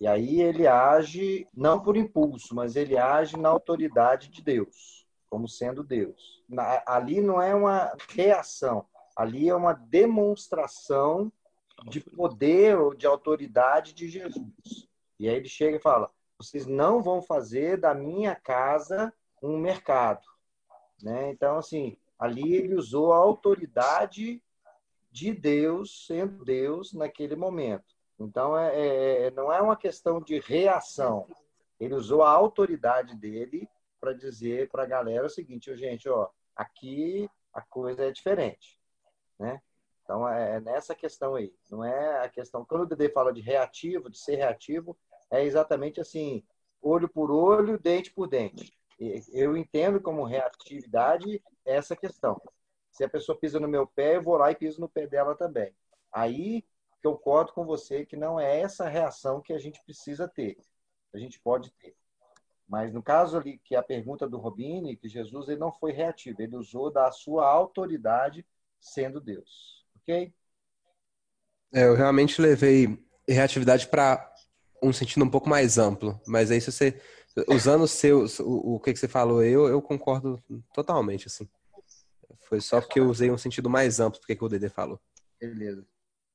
[0.00, 5.03] e aí ele age não por impulso, mas ele age na autoridade de Deus,
[5.34, 6.44] como sendo Deus.
[6.86, 11.32] Ali não é uma reação, ali é uma demonstração
[11.88, 14.88] de poder ou de autoridade de Jesus.
[15.18, 16.08] E aí ele chega e fala:
[16.38, 19.12] vocês não vão fazer da minha casa
[19.42, 20.24] um mercado.
[21.02, 21.32] Né?
[21.32, 24.40] Então, assim, ali ele usou a autoridade
[25.10, 27.92] de Deus, sendo Deus naquele momento.
[28.20, 31.26] Então, é, é, é, não é uma questão de reação.
[31.80, 33.68] Ele usou a autoridade dele
[34.04, 38.78] para dizer para a galera o seguinte, gente, ó, aqui a coisa é diferente,
[39.38, 39.62] né?
[40.02, 41.54] Então, é, é nessa questão aí.
[41.70, 42.66] Não é a questão...
[42.66, 44.94] Quando o Dede fala de reativo, de ser reativo,
[45.30, 46.44] é exatamente assim,
[46.82, 48.78] olho por olho, dente por dente.
[49.32, 52.38] Eu entendo como reatividade essa questão.
[52.90, 55.34] Se a pessoa pisa no meu pé, eu vou lá e piso no pé dela
[55.34, 55.74] também.
[56.12, 56.62] Aí
[57.02, 60.58] concordo com você que não é essa reação que a gente precisa ter.
[61.14, 61.96] A gente pode ter.
[62.68, 65.92] Mas no caso ali, que é a pergunta do Robini, que Jesus ele não foi
[65.92, 68.44] reativo, ele usou da sua autoridade
[68.80, 69.84] sendo Deus.
[69.96, 70.32] Ok?
[71.72, 72.98] É, eu realmente levei
[73.28, 74.32] reatividade para
[74.82, 76.20] um sentido um pouco mais amplo.
[76.26, 77.00] Mas aí, se você.
[77.48, 80.40] Usando o seu, o, o que, que você falou, eu, eu concordo
[80.72, 81.48] totalmente, assim.
[82.42, 85.00] Foi só porque eu usei um sentido mais amplo do que, que o Dede falou.
[85.40, 85.84] Beleza.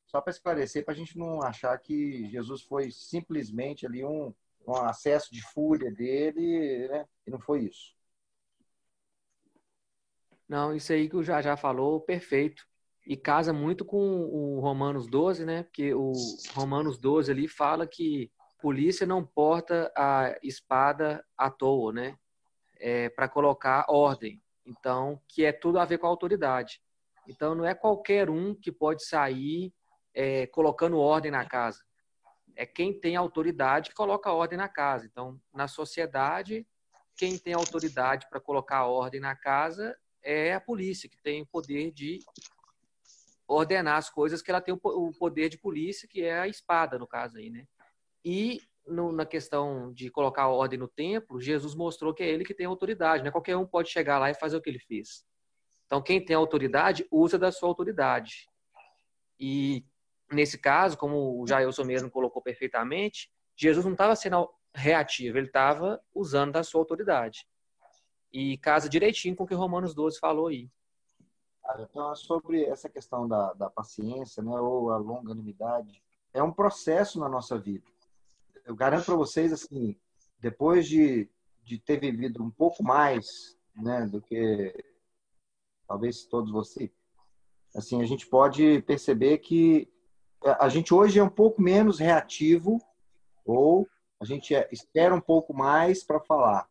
[0.07, 4.33] Só para esclarecer, para a gente não achar que Jesus foi simplesmente ali um,
[4.69, 7.05] um acesso de fúria dele, né?
[7.25, 7.93] E não foi isso.
[10.47, 12.69] Não, isso aí que o já já falou, perfeito
[13.09, 15.63] e casa muito com o Romanos 12, né?
[15.63, 16.13] Porque o
[16.53, 22.15] Romanos 12 ali fala que polícia não porta a espada à toa, né?
[22.79, 24.39] É, para colocar ordem.
[24.63, 26.79] Então, que é tudo a ver com a autoridade.
[27.27, 29.73] Então, não é qualquer um que pode sair
[30.13, 31.79] é, colocando ordem na casa.
[32.59, 35.05] É quem tem autoridade que coloca ordem na casa.
[35.05, 36.67] Então, na sociedade,
[37.15, 41.89] quem tem autoridade para colocar ordem na casa é a polícia, que tem o poder
[41.89, 42.19] de
[43.47, 47.07] ordenar as coisas, que ela tem o poder de polícia, que é a espada, no
[47.07, 47.65] caso aí, né?
[48.25, 52.53] E no, na questão de colocar ordem no templo, Jesus mostrou que é ele que
[52.53, 53.31] tem autoridade, né?
[53.31, 55.25] Qualquer um pode chegar lá e fazer o que ele fez.
[55.85, 58.49] Então, quem tem autoridade, usa da sua autoridade.
[59.39, 59.85] E,
[60.31, 66.01] nesse caso, como o Jailson mesmo colocou perfeitamente, Jesus não estava sendo reativo, ele estava
[66.13, 67.47] usando da sua autoridade.
[68.31, 70.69] E casa direitinho com o que Romanos 12 falou aí.
[71.79, 76.01] Então, sobre essa questão da, da paciência, né, ou a longanimidade,
[76.33, 77.85] é um processo na nossa vida.
[78.65, 79.95] Eu garanto para vocês, assim,
[80.39, 81.29] depois de,
[81.63, 84.73] de ter vivido um pouco mais, né, do que
[85.87, 86.89] talvez todos vocês,
[87.75, 89.91] assim, a gente pode perceber que
[90.43, 92.81] a gente hoje é um pouco menos reativo
[93.45, 93.87] ou
[94.19, 96.67] a gente é, espera um pouco mais para falar.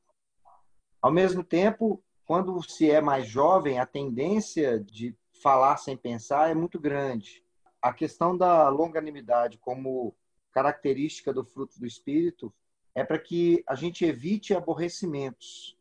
[1.01, 6.55] Ao mesmo tempo, quando se é mais jovem, a tendência de falar sem pensar é
[6.55, 7.43] muito grande.
[7.81, 10.15] A questão da longanimidade como
[10.53, 12.53] característica do fruto do espírito
[12.95, 15.79] é para que a gente evite aborrecimentos.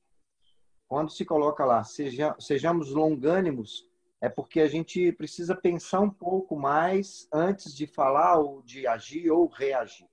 [0.87, 6.55] Quando se coloca lá, seja, sejamos longânimos, é porque a gente precisa pensar um pouco
[6.55, 10.07] mais antes de falar ou de agir ou reagir,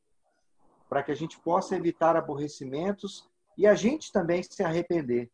[0.88, 5.30] para que a gente possa evitar aborrecimentos e a gente também se arrepender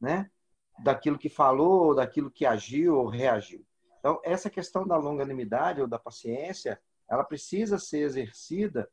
[0.00, 0.30] né?
[0.78, 3.64] daquilo que falou, daquilo que agiu ou reagiu.
[3.98, 8.88] Então, essa questão da longanimidade ou da paciência ela precisa ser exercida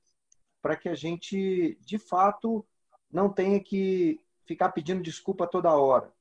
[0.61, 2.65] para que a gente, de fato,
[3.11, 6.11] não tenha que ficar pedindo desculpa toda hora.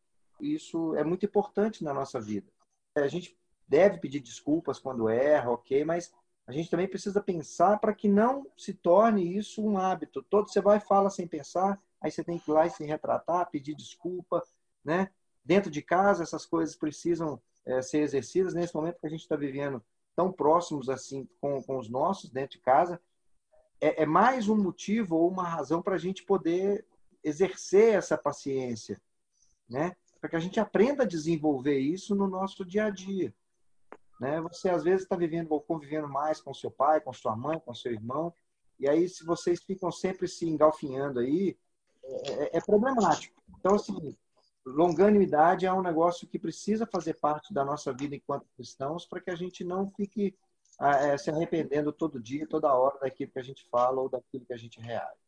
[0.40, 2.52] Isso é muito importante na nossa vida.
[2.94, 3.36] A gente
[3.66, 6.12] deve pedir desculpas quando erra, ok, mas
[6.46, 10.22] a gente também precisa pensar para que não se torne isso um hábito.
[10.22, 13.50] Todo você vai fala sem pensar, aí você tem que ir lá e se retratar,
[13.50, 14.42] pedir desculpa,
[14.84, 15.10] né?
[15.44, 19.36] Dentro de casa, essas coisas precisam é, ser exercidas nesse momento que a gente está
[19.36, 19.82] vivendo
[20.14, 23.00] tão próximos assim com, com os nossos dentro de casa.
[23.80, 26.86] É, é mais um motivo ou uma razão para a gente poder
[27.22, 29.00] exercer essa paciência,
[29.68, 29.96] né?
[30.24, 33.30] Para que a gente aprenda a desenvolver isso no nosso dia a dia.
[34.18, 34.40] Né?
[34.40, 37.74] Você às vezes está vivendo ou convivendo mais com seu pai, com sua mãe, com
[37.74, 38.32] seu irmão,
[38.80, 41.58] e aí se vocês ficam sempre se engalfinhando aí,
[42.02, 43.38] é, é, é problemático.
[43.58, 44.16] Então, assim,
[44.64, 49.30] longanimidade é um negócio que precisa fazer parte da nossa vida enquanto cristãos para que
[49.30, 50.34] a gente não fique
[50.80, 54.54] é, se arrependendo todo dia, toda hora daquilo que a gente fala ou daquilo que
[54.54, 55.20] a gente reage.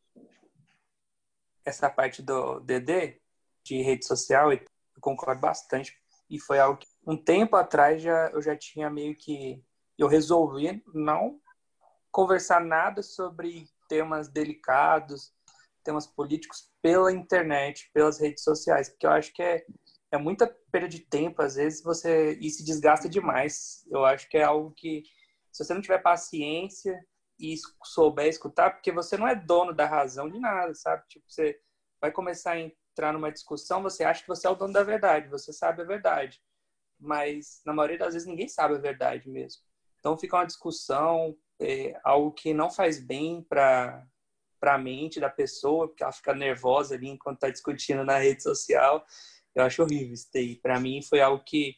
[1.66, 3.20] Essa parte do DD,
[3.62, 4.50] de rede social,
[4.96, 5.96] eu concordo bastante.
[6.28, 9.62] E foi algo que um tempo atrás já, eu já tinha meio que.
[9.98, 11.40] Eu resolvi não
[12.10, 15.32] conversar nada sobre temas delicados,
[15.84, 19.64] temas políticos pela internet, pelas redes sociais, porque eu acho que é,
[20.10, 23.86] é muita perda de tempo, às vezes você e se desgasta demais.
[23.90, 25.02] Eu acho que é algo que,
[25.52, 26.98] se você não tiver paciência
[27.38, 31.06] e souber escutar, porque você não é dono da razão de nada, sabe?
[31.08, 31.58] Tipo, você
[32.00, 32.60] vai começar a
[32.96, 35.84] entrar numa discussão, você acha que você é o dono da verdade, você sabe a
[35.84, 36.40] verdade
[36.98, 39.62] mas na maioria das vezes ninguém sabe a verdade mesmo.
[39.98, 44.06] Então fica uma discussão, é, algo que não faz bem para
[44.62, 49.04] a mente da pessoa, porque ela fica nervosa ali enquanto está discutindo na rede social.
[49.54, 50.56] Eu acho horrível isso daí.
[50.56, 51.76] Para mim foi algo que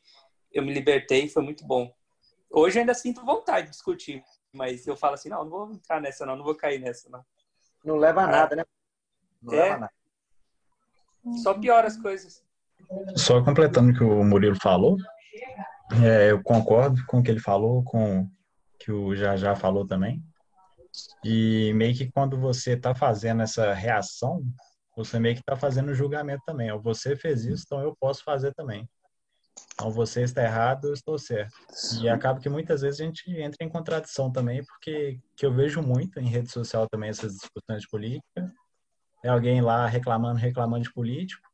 [0.53, 1.93] eu me libertei foi muito bom.
[2.51, 6.01] Hoje eu ainda sinto vontade de discutir, mas eu falo assim, não, não vou entrar
[6.01, 7.25] nessa não, não vou cair nessa não.
[7.85, 8.65] Não leva a ah, nada, né?
[9.41, 9.93] Não é, leva a nada.
[11.43, 12.43] Só piora as coisas.
[13.17, 14.97] Só completando o que o Murilo falou,
[16.03, 18.31] é, eu concordo com o que ele falou, com o
[18.79, 20.23] que o Jajá falou também.
[21.25, 24.43] E meio que quando você está fazendo essa reação,
[24.97, 26.71] você meio que está fazendo julgamento também.
[26.73, 28.89] Ou você fez isso, então eu posso fazer também.
[29.75, 31.55] Então você está errado, eu estou certo.
[32.03, 35.81] E acaba que muitas vezes a gente entra em contradição também, porque que eu vejo
[35.83, 38.53] muito em rede social também essas discussões de política.
[39.23, 41.49] É alguém lá reclamando, reclamando de político.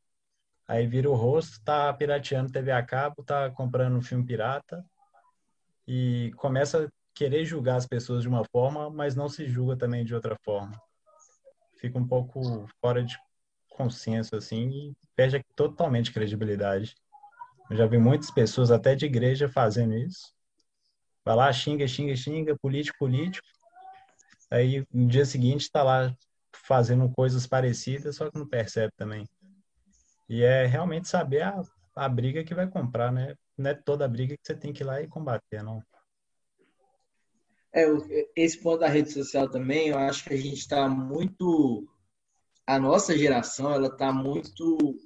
[0.66, 4.84] Aí vira o rosto, tá pirateando TV a cabo, tá comprando um filme pirata
[5.86, 10.04] e começa a querer julgar as pessoas de uma forma, mas não se julga também
[10.04, 10.80] de outra forma.
[11.78, 13.18] Fica um pouco fora de
[13.68, 16.96] consenso assim e perde totalmente credibilidade.
[17.70, 20.32] Eu já vi muitas pessoas até de igreja fazendo isso.
[21.24, 23.46] Vai lá, xinga, xinga, xinga, político, político.
[24.50, 26.14] Aí no dia seguinte está lá
[26.66, 29.28] fazendo coisas parecidas, só que não percebe também.
[30.28, 31.62] E é realmente saber a,
[31.94, 33.34] a briga que vai comprar, né?
[33.56, 35.82] Não é toda briga que você tem que ir lá e combater, não.
[37.72, 37.84] É,
[38.34, 41.86] esse ponto da rede social também, eu acho que a gente está muito.
[42.66, 44.98] A nossa geração, ela está muito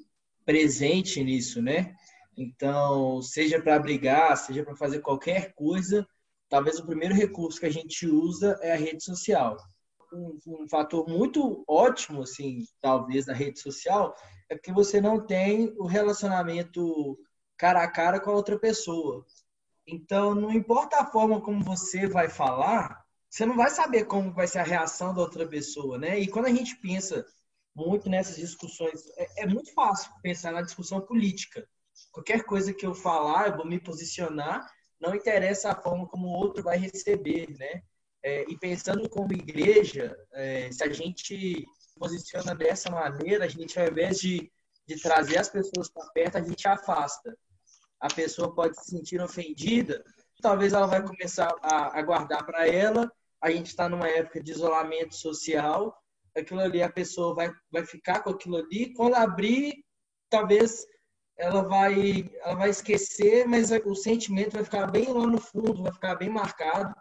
[0.44, 1.96] presente nisso, né?
[2.36, 6.06] Então, seja para brigar, seja para fazer qualquer coisa,
[6.48, 9.56] talvez o primeiro recurso que a gente usa é a rede social.
[10.12, 14.14] Um, um fator muito ótimo, assim, talvez, da rede social
[14.48, 17.18] é porque você não tem o relacionamento
[17.56, 19.26] cara a cara com a outra pessoa.
[19.86, 24.46] Então, não importa a forma como você vai falar, você não vai saber como vai
[24.46, 26.18] ser a reação da outra pessoa, né?
[26.18, 27.26] E quando a gente pensa
[27.74, 31.66] muito nessas discussões, é, é muito fácil pensar na discussão política.
[32.12, 34.66] Qualquer coisa que eu falar, eu vou me posicionar,
[35.00, 37.82] não interessa a forma como o outro vai receber, né?
[38.22, 41.64] É, e pensando como igreja, é, se a gente
[41.98, 44.50] posiciona dessa maneira, a gente, ao invés de,
[44.86, 47.36] de trazer as pessoas para perto, a gente afasta.
[48.00, 50.04] A pessoa pode se sentir ofendida,
[50.40, 53.10] talvez ela vai começar a, a guardar para ela.
[53.40, 55.96] A gente está numa época de isolamento social,
[56.36, 58.92] aquilo ali, a pessoa vai, vai ficar com aquilo ali.
[58.94, 59.84] Quando abrir,
[60.28, 60.84] talvez
[61.36, 65.92] ela vai, ela vai esquecer, mas o sentimento vai ficar bem lá no fundo, vai
[65.92, 66.94] ficar bem marcado.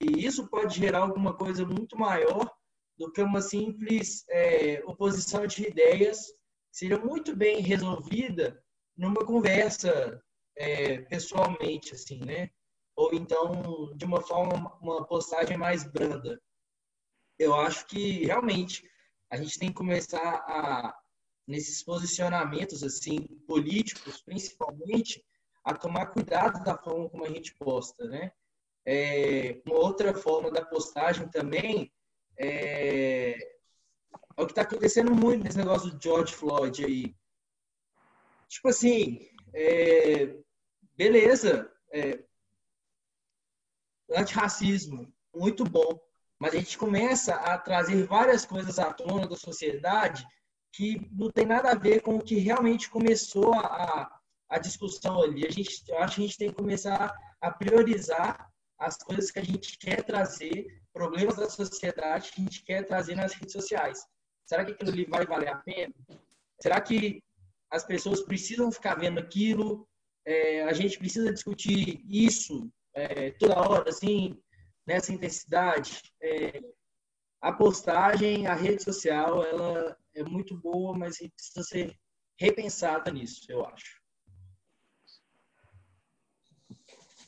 [0.00, 2.50] E isso pode gerar alguma coisa muito maior
[2.98, 6.32] do que uma simples é, oposição de ideias
[6.70, 8.62] seria muito bem resolvida
[8.96, 10.22] numa conversa
[10.56, 12.50] é, pessoalmente, assim, né?
[12.96, 16.40] Ou então de uma forma, uma postagem mais branda.
[17.38, 18.88] Eu acho que realmente
[19.30, 20.96] a gente tem que começar a
[21.46, 25.22] nesses posicionamentos assim políticos, principalmente,
[25.62, 28.32] a tomar cuidado da forma como a gente posta, né?
[28.86, 31.92] É, uma outra forma da postagem também
[32.38, 33.36] é,
[34.36, 37.16] é o que está acontecendo muito nesse negócio do George Floyd aí.
[38.48, 40.36] Tipo assim, é,
[40.96, 42.22] beleza, é,
[44.12, 46.00] antirracismo, muito bom,
[46.38, 50.26] mas a gente começa a trazer várias coisas à tona da sociedade
[50.72, 55.46] que não tem nada a ver com o que realmente começou a, a discussão ali.
[55.46, 58.52] A gente, eu acho que a gente tem que começar a priorizar
[58.84, 63.14] as coisas que a gente quer trazer, problemas da sociedade que a gente quer trazer
[63.14, 64.06] nas redes sociais.
[64.46, 65.94] Será que aquilo ali vai valer a pena?
[66.60, 67.22] Será que
[67.70, 69.88] as pessoas precisam ficar vendo aquilo?
[70.24, 74.38] É, a gente precisa discutir isso é, toda hora, assim,
[74.86, 76.02] nessa intensidade?
[76.22, 76.62] É,
[77.40, 81.98] a postagem, a rede social, ela é muito boa, mas precisa ser
[82.38, 84.03] repensada nisso, eu acho.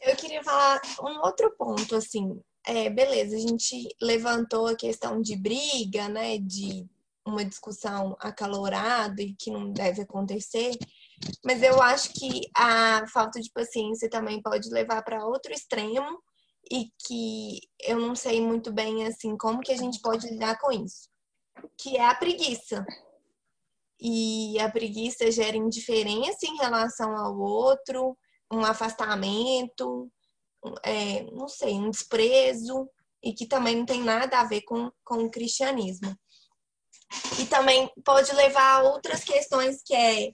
[0.01, 5.37] Eu queria falar um outro ponto, assim, é, beleza, a gente levantou a questão de
[5.37, 6.87] briga, né, de
[7.27, 10.77] uma discussão acalorada e que não deve acontecer,
[11.45, 16.23] mas eu acho que a falta de paciência também pode levar para outro extremo
[16.71, 20.71] e que eu não sei muito bem assim como que a gente pode lidar com
[20.71, 21.09] isso,
[21.79, 22.85] que é a preguiça.
[23.99, 28.17] E a preguiça gera indiferença em relação ao outro,
[28.53, 30.11] um afastamento,
[30.83, 32.89] é, não sei, um desprezo,
[33.23, 36.17] e que também não tem nada a ver com, com o cristianismo.
[37.41, 40.33] E também pode levar a outras questões que é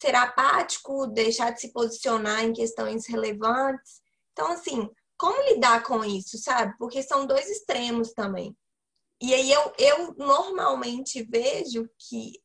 [0.00, 4.00] ser apático, deixar de se posicionar em questões relevantes.
[4.32, 6.74] Então, assim, como lidar com isso, sabe?
[6.78, 8.56] Porque são dois extremos também.
[9.20, 12.40] E aí eu, eu normalmente vejo que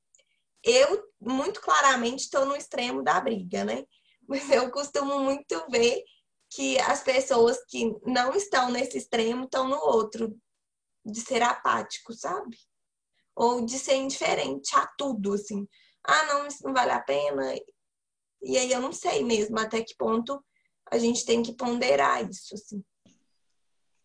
[0.63, 3.85] eu muito claramente estou no extremo da briga, né?
[4.27, 6.03] Mas eu costumo muito ver
[6.49, 10.35] que as pessoas que não estão nesse extremo estão no outro,
[11.05, 12.57] de ser apático, sabe?
[13.35, 15.67] Ou de ser indiferente a tudo, assim.
[16.05, 17.55] Ah, não, isso não vale a pena.
[18.41, 20.43] E aí eu não sei mesmo até que ponto
[20.91, 22.83] a gente tem que ponderar isso, assim.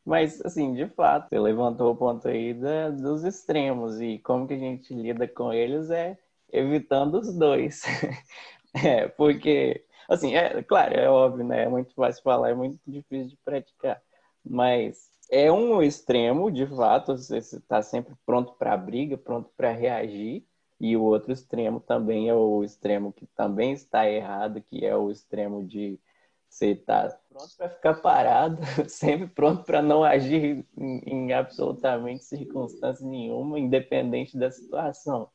[0.04, 4.54] Mas, assim, de fato, você levantou o ponto aí da, dos extremos e como que
[4.54, 6.18] a gente lida com eles é
[6.50, 7.82] evitando os dois.
[8.82, 11.64] é, porque, assim, é claro, é óbvio, né?
[11.64, 14.00] É muito fácil falar, é muito difícil de praticar.
[14.44, 20.44] Mas é um extremo, de fato, você está sempre pronto para briga, pronto para reagir.
[20.80, 25.10] E o outro extremo também é o extremo que também está errado, que é o
[25.10, 26.00] extremo de
[26.48, 33.06] você tá pronto para ficar parado, sempre pronto para não agir em, em, absolutamente circunstância
[33.06, 35.30] nenhuma, independente da situação.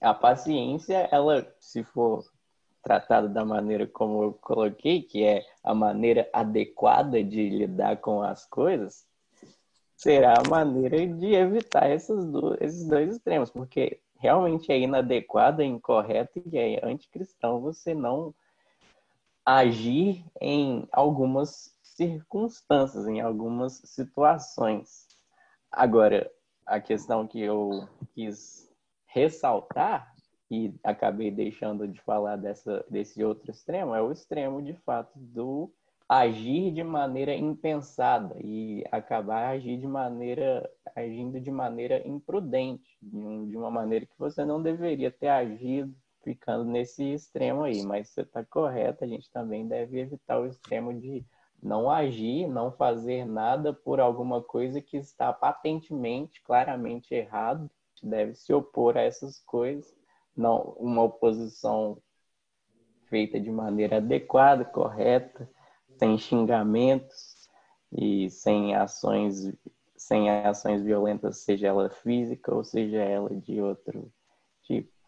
[0.00, 2.24] A paciência, ela, se for
[2.82, 8.44] tratada da maneira como eu coloquei, que é a maneira adequada de lidar com as
[8.46, 9.06] coisas,
[9.96, 15.64] será a maneira de evitar esses dois, esses dois extremos, porque realmente é inadequado, é
[15.64, 18.34] incorreto e é anticristão você não
[19.44, 25.06] agir em algumas circunstâncias, em algumas situações.
[25.70, 26.30] Agora,
[26.66, 28.70] a questão que eu quis
[29.06, 30.14] ressaltar
[30.50, 35.70] e acabei deixando de falar dessa, desse outro extremo é o extremo de fato do
[36.08, 43.70] agir de maneira impensada e acabar agir de maneira agindo de maneira imprudente, de uma
[43.70, 45.94] maneira que você não deveria ter agido
[46.24, 50.92] ficando nesse extremo aí, mas você está correto, a gente também deve evitar o extremo
[50.98, 51.24] de
[51.62, 57.70] não agir, não fazer nada por alguma coisa que está patentemente, claramente errado,
[58.02, 59.94] deve se opor a essas coisas,
[60.38, 62.00] não uma oposição
[63.06, 65.50] feita de maneira adequada, correta,
[65.98, 67.48] sem xingamentos
[67.92, 69.52] e sem ações
[69.96, 74.12] sem ações violentas, seja ela física ou seja ela de outro
[74.62, 74.98] tipo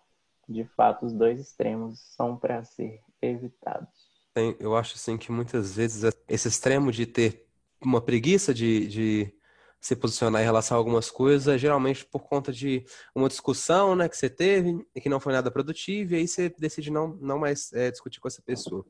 [0.50, 4.10] de fato, os dois extremos são para ser evitados.
[4.58, 7.46] Eu acho assim que muitas vezes esse extremo de ter
[7.80, 9.34] uma preguiça de, de
[9.80, 12.84] se posicionar em relação a algumas coisas, geralmente por conta de
[13.14, 16.50] uma discussão né, que você teve e que não foi nada produtivo, e aí você
[16.58, 18.84] decide não, não mais é, discutir com essa pessoa.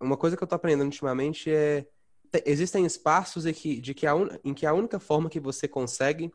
[0.00, 1.86] Uma coisa que eu estou aprendendo ultimamente é
[2.44, 5.68] existem espaços em que, de que a un, em que a única forma que você
[5.68, 6.32] consegue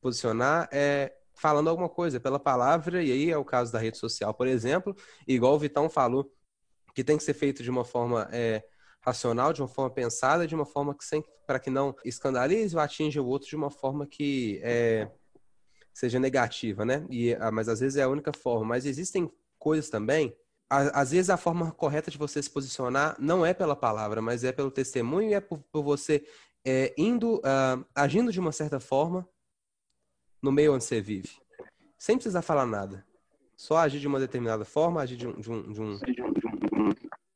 [0.00, 4.32] posicionar é falando alguma coisa pela palavra, e aí é o caso da rede social,
[4.32, 4.96] por exemplo,
[5.26, 6.32] igual o Vitão falou,
[6.94, 8.62] que tem que ser feito de uma forma é,
[9.02, 11.04] racional, de uma forma pensada, de uma forma que
[11.46, 15.10] para que não escandalize ou atinja o outro de uma forma que é,
[15.92, 17.04] seja negativa, né?
[17.10, 18.64] E, ah, mas às vezes é a única forma.
[18.66, 20.34] Mas existem coisas também,
[20.70, 24.52] às vezes a forma correta de você se posicionar não é pela palavra, mas é
[24.52, 26.26] pelo testemunho e é por, por você
[26.64, 29.28] é, indo, uh, agindo de uma certa forma
[30.40, 31.30] no meio onde você vive.
[31.98, 33.06] Sem precisar falar nada.
[33.54, 35.98] Só agir de uma determinada forma, agir de um, de um, de um,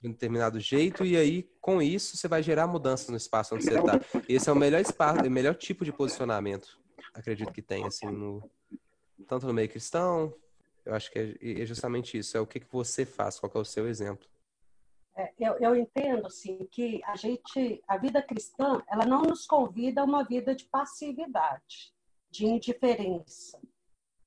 [0.01, 3.65] de um determinado jeito, e aí, com isso, você vai gerar mudanças no espaço onde
[3.65, 4.01] você está.
[4.29, 6.79] Esse é o melhor espaço, o melhor tipo de posicionamento,
[7.15, 8.49] acredito que tem, assim, no,
[9.27, 10.35] tanto no meio cristão,
[10.85, 13.59] eu acho que é, é justamente isso, é o que, que você faz, qual é
[13.59, 14.27] o seu exemplo.
[15.17, 20.03] É, eu, eu entendo, assim, que a gente, a vida cristã, ela não nos convida
[20.03, 21.95] a uma vida de passividade,
[22.31, 23.59] de indiferença,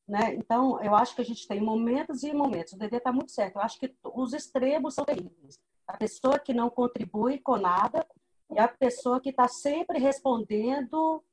[0.09, 0.33] né?
[0.33, 2.73] Então, eu acho que a gente tem momentos e momentos.
[2.73, 3.57] O Dedê está muito certo.
[3.57, 5.59] Eu acho que os extremos são terríveis.
[5.87, 8.03] A pessoa que não contribui com nada
[8.49, 11.23] e a pessoa que está sempre respondendo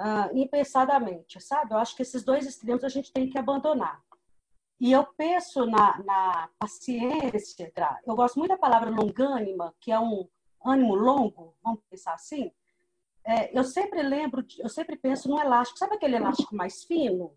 [0.00, 1.74] uh, impensadamente, sabe?
[1.74, 4.02] Eu acho que esses dois extremos a gente tem que abandonar.
[4.80, 7.70] E eu penso na, na paciência,
[8.06, 10.26] eu gosto muito da palavra longânima, que é um
[10.64, 12.50] ânimo longo, vamos pensar assim.
[13.24, 17.36] É, eu sempre lembro, eu sempre penso no elástico, sabe aquele elástico mais fino?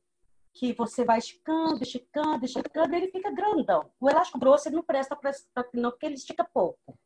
[0.56, 3.92] Que você vai esticando, esticando, esticando, ele fica grandão.
[4.00, 5.32] O elástico grosso ele não presta para
[5.74, 6.98] não, porque ele estica pouco.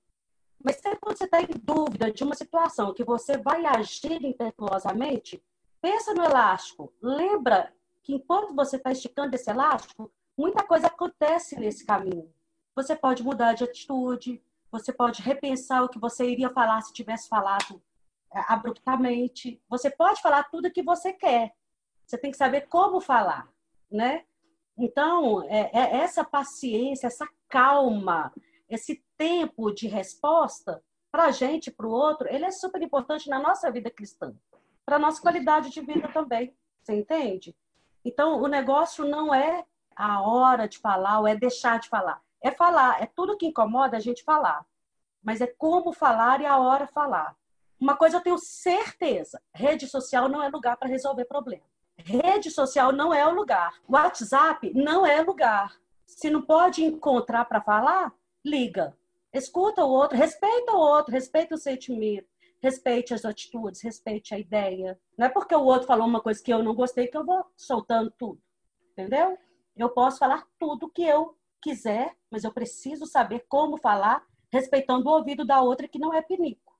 [0.64, 5.44] Mas sempre quando você está em dúvida de uma situação que você vai agir impetuosamente,
[5.82, 6.94] pensa no elástico.
[7.02, 7.74] Lembra
[8.04, 12.32] que enquanto você está esticando esse elástico, muita coisa acontece nesse caminho.
[12.76, 17.28] Você pode mudar de atitude, você pode repensar o que você iria falar se tivesse
[17.28, 17.82] falado
[18.34, 19.62] é, abruptamente.
[19.68, 21.54] Você pode falar tudo o que você quer.
[22.10, 23.48] Você tem que saber como falar,
[23.92, 24.26] né?
[24.76, 28.34] Então, é, é essa paciência, essa calma,
[28.68, 33.38] esse tempo de resposta para a gente, para o outro, ele é super importante na
[33.38, 34.34] nossa vida cristã,
[34.84, 36.52] para a nossa qualidade de vida também.
[36.82, 37.56] Você entende?
[38.04, 39.64] Então, o negócio não é
[39.96, 42.20] a hora de falar ou é deixar de falar.
[42.42, 44.66] É falar, é tudo que incomoda a gente falar.
[45.22, 47.36] Mas é como falar e a hora falar.
[47.80, 51.70] Uma coisa eu tenho certeza: rede social não é lugar para resolver problema.
[52.06, 53.80] Rede social não é o lugar.
[53.88, 55.76] WhatsApp não é lugar.
[56.06, 58.14] Se não pode encontrar para falar,
[58.44, 58.98] liga.
[59.34, 62.28] Escuta o outro, respeita o outro, respeita o sentimento,
[62.62, 65.00] respeite as atitudes, respeite a ideia.
[65.18, 67.46] Não é porque o outro falou uma coisa que eu não gostei que eu vou
[67.56, 68.42] soltando tudo.
[68.92, 69.38] Entendeu?
[69.78, 75.14] Eu posso falar tudo que eu quiser, mas eu preciso saber como falar, respeitando o
[75.14, 76.78] ouvido da outra que não é pinico.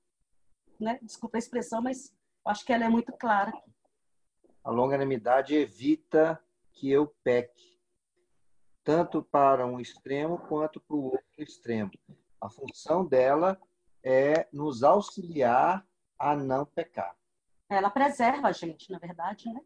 [0.78, 0.98] Né?
[1.02, 2.12] Desculpa a expressão, mas
[2.44, 3.52] acho que ela é muito clara.
[4.62, 6.38] A longanimidade evita
[6.72, 7.78] que eu peque,
[8.84, 11.90] tanto para um extremo quanto para o outro extremo.
[12.40, 13.60] A função dela
[14.02, 15.86] é nos auxiliar
[16.18, 17.14] a não pecar.
[17.68, 19.60] Ela preserva a gente, na verdade, né?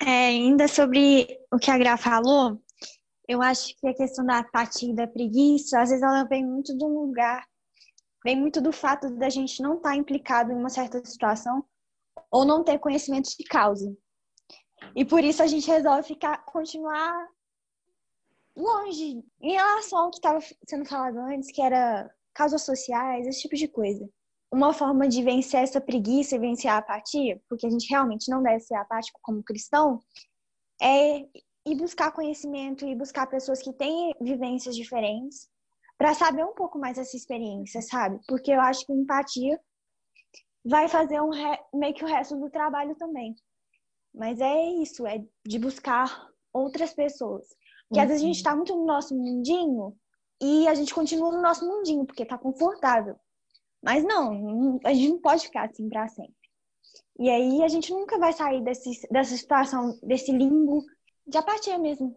[0.00, 2.60] É, ainda sobre o que a Gra falou,
[3.28, 6.76] eu acho que a questão da apatia e da preguiça, às vezes ela vem muito
[6.76, 7.46] de um lugar,
[8.24, 11.64] vem muito do fato da gente não estar tá implicado em uma certa situação
[12.32, 13.94] ou não ter conhecimento de causa.
[14.96, 17.28] E por isso a gente resolve ficar, continuar
[18.56, 23.54] longe em relação ao que estava sendo falado antes, que era causas sociais, esse tipo
[23.54, 24.08] de coisa
[24.52, 28.42] uma forma de vencer essa preguiça e vencer a apatia, porque a gente realmente não
[28.42, 29.98] deve ser apático como cristão,
[30.80, 31.20] é
[31.64, 35.48] ir buscar conhecimento e buscar pessoas que têm vivências diferentes
[35.96, 38.20] para saber um pouco mais dessa experiência, sabe?
[38.28, 39.58] Porque eu acho que empatia
[40.64, 41.58] vai fazer um re...
[41.74, 43.34] meio que o resto do trabalho também.
[44.14, 47.48] Mas é isso, é de buscar outras pessoas.
[47.88, 48.02] Porque uhum.
[48.02, 49.96] às vezes a gente está muito no nosso mundinho
[50.40, 53.16] e a gente continua no nosso mundinho, porque está confortável.
[53.82, 56.34] Mas não, a gente não pode ficar assim para sempre.
[57.18, 60.84] E aí a gente nunca vai sair desse, dessa situação, desse limbo
[61.26, 62.16] de apatia mesmo.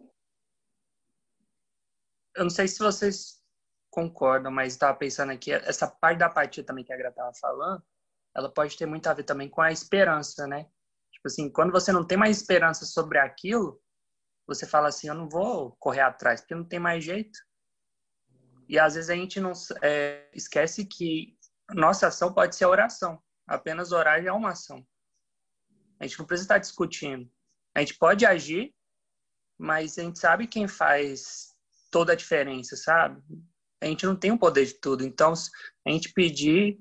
[2.34, 3.42] Eu não sei se vocês
[3.90, 7.82] concordam, mas estava pensando aqui, essa parte da apatia também que a Gra estava falando,
[8.36, 10.66] ela pode ter muito a ver também com a esperança, né?
[11.10, 13.80] Tipo assim, quando você não tem mais esperança sobre aquilo,
[14.46, 17.38] você fala assim, eu não vou correr atrás, porque não tem mais jeito.
[18.68, 19.52] E às vezes a gente não
[19.82, 21.34] é, esquece que
[21.70, 23.18] nossa ação pode ser a oração.
[23.46, 24.86] Apenas orar já é uma ação.
[25.98, 27.30] A gente não precisa estar discutindo.
[27.74, 28.74] A gente pode agir,
[29.56, 31.54] mas a gente sabe quem faz
[31.90, 33.22] toda a diferença, sabe?
[33.80, 35.04] A gente não tem o poder de tudo.
[35.04, 35.32] Então,
[35.86, 36.78] a gente pedir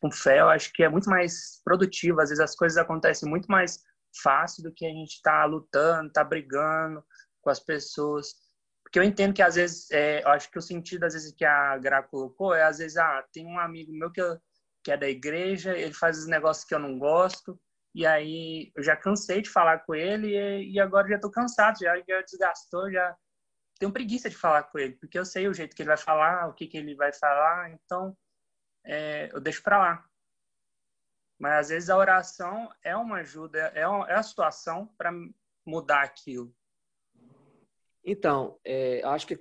[0.00, 2.20] com fé, eu acho que é muito mais produtivo.
[2.20, 3.80] Às vezes as coisas acontecem muito mais
[4.22, 7.04] fácil do que a gente tá lutando, tá brigando
[7.40, 8.34] com as pessoas.
[8.82, 11.44] Porque eu entendo que às vezes, é, eu acho que o sentido às vezes que
[11.44, 14.38] a Gra colocou é às vezes, ah, tem um amigo meu que, eu,
[14.82, 17.60] que é da igreja, ele faz os negócios que eu não gosto,
[17.94, 21.78] e aí eu já cansei de falar com ele e, e agora já tô cansado,
[21.80, 23.14] já, já desgastou, já,
[23.78, 26.48] tenho preguiça de falar com ele, porque eu sei o jeito que ele vai falar,
[26.48, 28.16] o que, que ele vai falar, então
[28.88, 30.08] é, eu deixo para lá.
[31.38, 35.12] Mas às vezes a oração é uma ajuda, é, é a situação para
[35.64, 36.52] mudar aquilo.
[38.02, 39.38] Então, é, acho que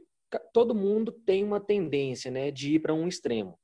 [0.54, 3.58] todo mundo tem uma tendência né, de ir para um extremo.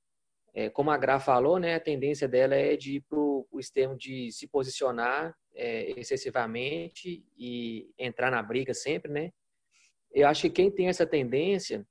[0.54, 3.98] É, como a Gra falou, né, a tendência dela é de ir para o extremo
[3.98, 9.32] de se posicionar é, excessivamente e entrar na briga sempre, né?
[10.12, 11.86] Eu acho que quem tem essa tendência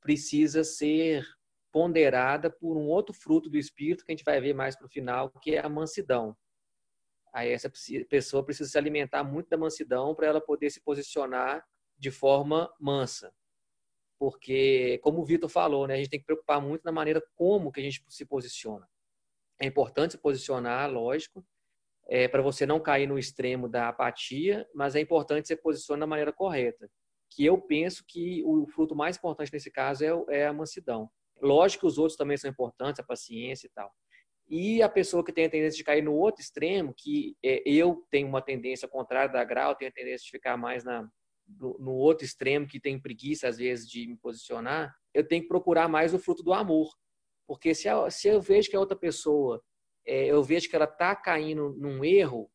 [0.00, 1.26] precisa ser
[1.76, 4.88] ponderada por um outro fruto do espírito que a gente vai ver mais para o
[4.88, 6.34] final, que é a mansidão.
[7.34, 7.70] Aí essa
[8.08, 11.62] pessoa precisa se alimentar muito da mansidão para ela poder se posicionar
[11.98, 13.30] de forma mansa.
[14.18, 17.70] Porque, como o Vitor falou, né, a gente tem que preocupar muito na maneira como
[17.70, 18.88] que a gente se posiciona.
[19.60, 21.46] É importante se posicionar, lógico,
[22.08, 26.06] é, para você não cair no extremo da apatia, mas é importante se posicionar da
[26.06, 26.90] maneira correta.
[27.28, 31.10] Que eu penso que o fruto mais importante nesse caso é, é a mansidão.
[31.40, 33.92] Lógico que os outros também são importantes, a paciência e tal.
[34.48, 38.06] E a pessoa que tem a tendência de cair no outro extremo, que é, eu
[38.10, 41.08] tenho uma tendência contrária da grau, tenho a tendência de ficar mais na,
[41.46, 45.48] no, no outro extremo, que tem preguiça às vezes de me posicionar, eu tenho que
[45.48, 46.88] procurar mais o fruto do amor.
[47.46, 49.62] Porque se, eu, se eu vejo que a outra pessoa,
[50.06, 52.50] é, eu vejo que ela está caindo num erro,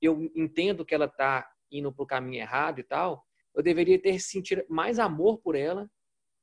[0.00, 3.24] eu entendo que ela está indo para o caminho errado e tal,
[3.54, 5.90] eu deveria ter sentir mais amor por ela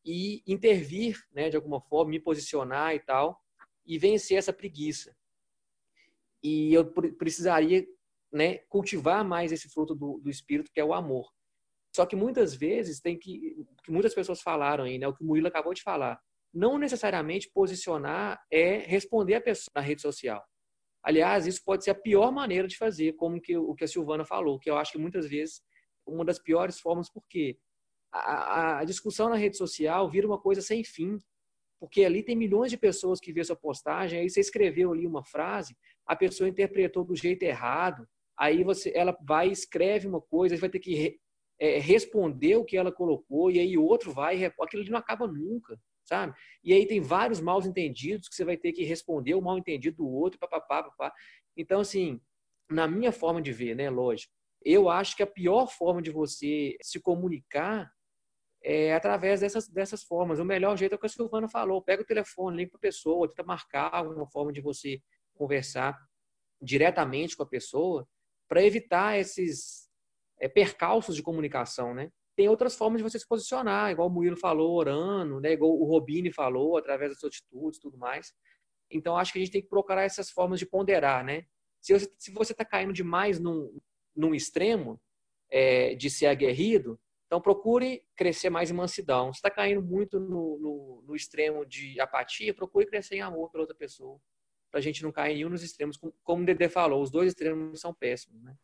[0.05, 3.41] e intervir, né, de alguma forma, me posicionar e tal,
[3.85, 5.15] e vencer essa preguiça.
[6.41, 6.85] E eu
[7.17, 7.85] precisaria
[8.31, 11.31] né, cultivar mais esse fruto do, do espírito, que é o amor.
[11.95, 15.25] Só que muitas vezes tem que, que muitas pessoas falaram aí, né, o que o
[15.25, 16.19] Murilo acabou de falar,
[16.53, 20.43] não necessariamente posicionar é responder a pessoa na rede social.
[21.03, 24.23] Aliás, isso pode ser a pior maneira de fazer, como que, o que a Silvana
[24.23, 25.61] falou, que eu acho que muitas vezes
[26.05, 27.57] uma das piores formas, porque
[28.19, 31.18] a, a discussão na rede social vira uma coisa sem fim,
[31.80, 35.23] porque ali tem milhões de pessoas que vê sua postagem, aí você escreveu ali uma
[35.23, 35.76] frase,
[36.06, 38.07] a pessoa interpretou do jeito errado,
[38.38, 41.19] aí você, ela vai escreve uma coisa, vai ter que re,
[41.60, 46.34] é, responder o que ela colocou, e aí outro vai, aquilo não acaba nunca, sabe?
[46.64, 49.98] E aí tem vários mal entendidos que você vai ter que responder o mal entendido
[49.98, 51.14] do outro, papapá, papá.
[51.57, 52.22] Então, assim,
[52.69, 54.34] na minha forma de ver, né, lógico,
[54.64, 57.91] eu acho que a pior forma de você se comunicar
[58.64, 60.40] é, através dessas, dessas formas.
[60.40, 62.81] O melhor jeito é o que a Silvana falou: pega o telefone, liga para a
[62.81, 65.02] pessoa, tenta marcar alguma forma de você
[65.35, 65.99] conversar
[66.61, 68.07] diretamente com a pessoa
[68.48, 69.90] para evitar esses
[70.40, 72.10] é, percalços de comunicação, né?
[72.35, 75.52] Tem outras formas de você se posicionar, igual o Murilo falou, orando, né?
[75.52, 78.34] igual o Robini falou, através das suas atitudes tudo mais.
[78.90, 81.45] Então, acho que a gente tem que procurar essas formas de ponderar, né?
[81.80, 81.94] Se
[82.31, 83.77] você está caindo demais num,
[84.15, 84.99] num extremo
[85.52, 86.99] é, de ser aguerrido,
[87.34, 89.34] então, procure crescer mais em mansidão.
[89.34, 93.64] Se está caindo muito no, no, no, extremo de apatia, procure crescer em amor pela
[93.64, 94.22] outra pessoa.
[94.69, 95.97] Para a gente não cair em nenhum dos extremos.
[95.97, 98.39] Como, como o Dedê falou, os dois extremos são péssimos.
[98.43, 98.55] Né?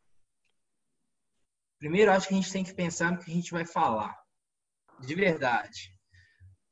[1.79, 4.15] Primeiro, acho que a gente tem que pensar no que a gente vai falar.
[4.99, 5.91] De verdade.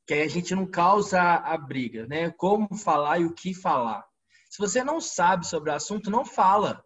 [0.06, 2.30] Que a gente não causa a briga, né?
[2.30, 4.06] Como falar e o que falar.
[4.48, 6.80] Se você não sabe sobre o assunto, não fala.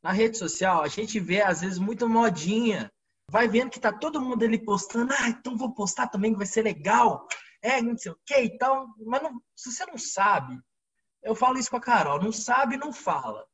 [0.00, 2.93] Na rede social, a gente vê, às vezes, muita modinha
[3.30, 6.46] vai vendo que tá todo mundo ali postando, ah, então vou postar também que vai
[6.46, 7.26] ser legal,
[7.62, 10.58] é, não sei o que, então, mas não, se você não sabe,
[11.22, 13.44] eu falo isso com a Carol, não sabe, não fala.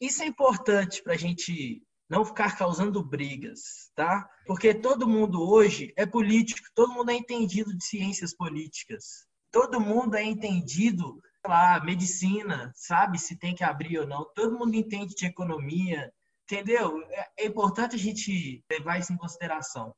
[0.00, 4.28] Isso é importante para a gente não ficar causando brigas, tá?
[4.46, 10.14] Porque todo mundo hoje é político, todo mundo é entendido de ciências políticas, todo mundo
[10.14, 15.14] é entendido, sei lá, medicina, sabe se tem que abrir ou não, todo mundo entende
[15.14, 16.12] de economia,
[16.48, 17.02] Entendeu?
[17.10, 19.94] É, é importante a gente levar isso em consideração.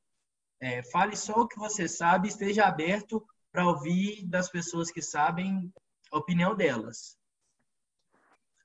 [0.59, 5.71] É, fale só o que você sabe, esteja aberto para ouvir das pessoas que sabem
[6.11, 7.17] a opinião delas.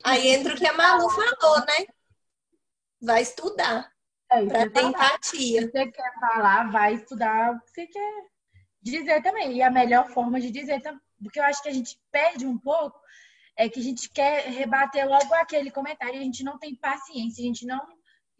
[0.02, 1.86] Aí entra o que a Malu falou, né?
[3.02, 3.92] Vai estudar.
[4.30, 5.62] É, para ter empatia.
[5.62, 8.24] Se você quer falar, vai estudar o que você quer
[8.82, 9.52] dizer também.
[9.52, 11.00] E a melhor forma de dizer também.
[11.22, 12.98] Porque eu acho que a gente perde um pouco
[13.56, 17.46] é que a gente quer rebater logo aquele comentário, a gente não tem paciência, a
[17.46, 17.80] gente não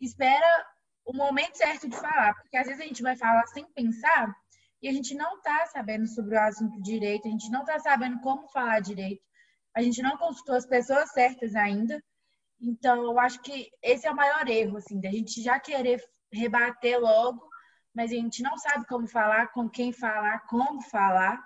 [0.01, 0.67] espera
[1.05, 4.35] o momento certo de falar, porque às vezes a gente vai falar sem pensar
[4.83, 8.21] e a gente não está sabendo sobre o assunto direito, a gente não está sabendo
[8.21, 9.23] como falar direito,
[9.75, 12.03] a gente não consultou as pessoas certas ainda.
[12.61, 16.99] Então, eu acho que esse é o maior erro, assim, da gente já querer rebater
[17.01, 17.47] logo,
[17.95, 21.43] mas a gente não sabe como falar, com quem falar, como falar.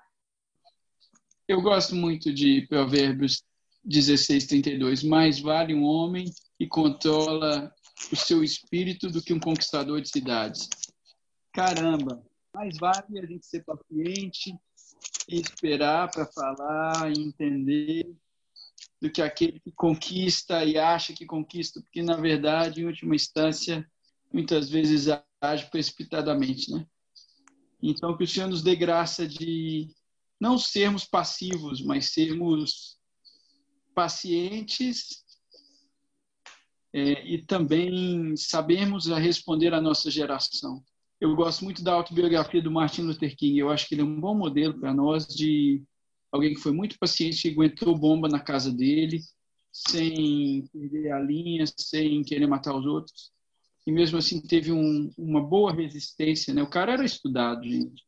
[1.47, 3.43] Eu gosto muito de Provérbios
[3.89, 7.73] 16:32 mais vale um homem que controla
[8.13, 10.69] o seu espírito do que um conquistador de cidades.
[11.53, 12.23] Caramba,
[12.55, 14.55] mais vale a gente ser paciente
[15.29, 18.15] e esperar para falar e entender
[19.01, 23.89] do que aquele que conquista e acha que conquista, porque na verdade, em última instância,
[24.33, 25.07] muitas vezes
[25.41, 26.85] age precipitadamente, né?
[27.81, 29.89] Então, que o Senhor nos dê graça de
[30.41, 32.98] não sermos passivos, mas sermos
[33.99, 35.25] pacientes
[36.95, 40.85] é, e também sabermos responder à nossa geração.
[41.21, 43.59] Eu gosto muito da autobiografia do Martin Luther King.
[43.59, 45.83] Eu acho que ele é um bom modelo para nós de
[46.31, 49.21] alguém que foi muito paciente e aguentou bomba na casa dele,
[49.73, 53.33] sem perder a linha, sem querer matar os outros.
[53.85, 56.55] E mesmo assim teve um, uma boa resistência.
[56.55, 56.63] Né?
[56.63, 58.05] O cara era estudado, gente.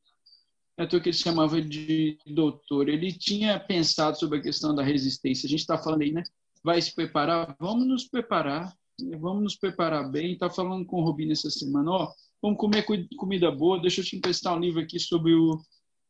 [0.81, 2.89] É que ele chamava de doutor.
[2.89, 5.47] Ele tinha pensado sobre a questão da resistência.
[5.47, 6.23] A gente está falando aí, né?
[6.65, 7.55] Vai se preparar?
[7.61, 8.75] Vamos nos preparar.
[9.19, 10.33] Vamos nos preparar bem.
[10.33, 11.91] Está falando com o Robinho essa semana.
[11.91, 12.87] Ó, vamos comer
[13.19, 13.79] comida boa.
[13.79, 15.61] Deixa eu te emprestar um livro aqui sobre o,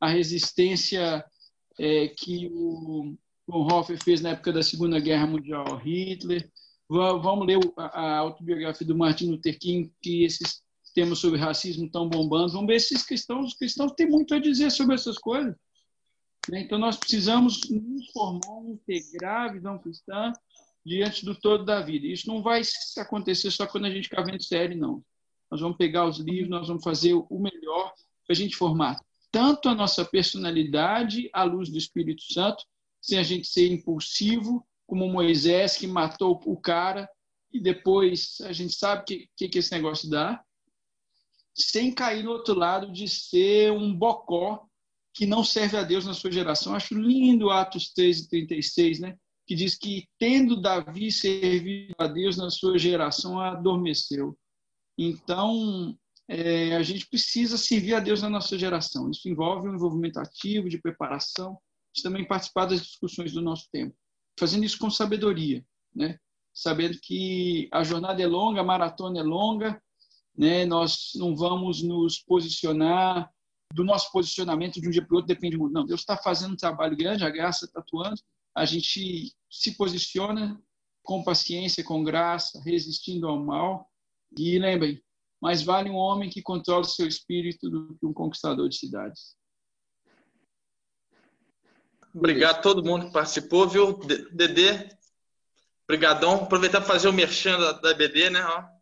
[0.01, 1.25] a resistência
[1.77, 3.17] é, que o,
[3.49, 6.49] Hoffer fez na época da Segunda Guerra Mundial Hitler.
[6.89, 10.63] Vamos ler a autobiografia do Martin Luther King, que esses
[10.93, 12.53] temas sobre racismo estão bombando.
[12.53, 13.49] Vamos ver esses cristãos.
[13.49, 15.55] Os cristãos têm muito a dizer sobre essas coisas.
[16.49, 16.61] Né?
[16.61, 20.33] Então, nós precisamos nos formar, integrar a visão cristã
[20.85, 22.07] diante do todo da vida.
[22.07, 22.63] Isso não vai
[22.99, 25.03] acontecer só quando a gente ficar vendo série, não.
[25.51, 27.93] Nós vamos pegar os livros, nós vamos fazer o melhor
[28.27, 28.99] para a gente formar
[29.31, 32.65] tanto a nossa personalidade à luz do Espírito Santo,
[33.01, 37.09] sem a gente ser impulsivo, como Moisés que matou o cara
[37.53, 40.43] e depois a gente sabe o que, que, que esse negócio dá,
[41.55, 44.67] sem cair no outro lado de ser um bocó
[45.13, 46.75] que não serve a Deus na sua geração.
[46.75, 49.17] Acho lindo Atos 3 e 36, né?
[49.47, 54.39] que diz que, tendo Davi servido a Deus na sua geração, adormeceu.
[54.97, 55.99] Então,
[56.29, 59.11] é, a gente precisa servir a Deus na nossa geração.
[59.11, 61.59] Isso envolve um envolvimento ativo, de preparação,
[61.93, 63.93] de também participar das discussões do nosso tempo.
[64.39, 66.17] Fazendo isso com sabedoria, né?
[66.55, 69.83] sabendo que a jornada é longa, a maratona é longa,
[70.37, 70.65] né?
[70.65, 73.31] nós não vamos nos posicionar,
[73.73, 75.73] do nosso posicionamento de um dia para o outro depende muito.
[75.73, 78.21] Não, Deus está fazendo um trabalho grande, a graça está atuando,
[78.55, 80.61] a gente se posiciona
[81.03, 83.89] com paciência, com graça, resistindo ao mal.
[84.37, 85.03] E lembrem,
[85.41, 89.37] mais vale um homem que controla o seu espírito do que um conquistador de cidades.
[92.13, 93.99] Obrigado a todo mundo que participou, viu?
[94.33, 94.89] Dedê,
[95.87, 96.43] brigadão.
[96.43, 98.45] Aproveitar para fazer o merchan da, da BD, né?
[98.45, 98.80] Ó.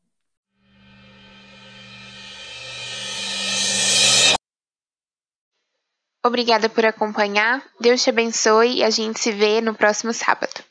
[6.28, 7.62] Obrigada por acompanhar.
[7.80, 10.62] Deus te abençoe e a gente se vê no próximo sábado.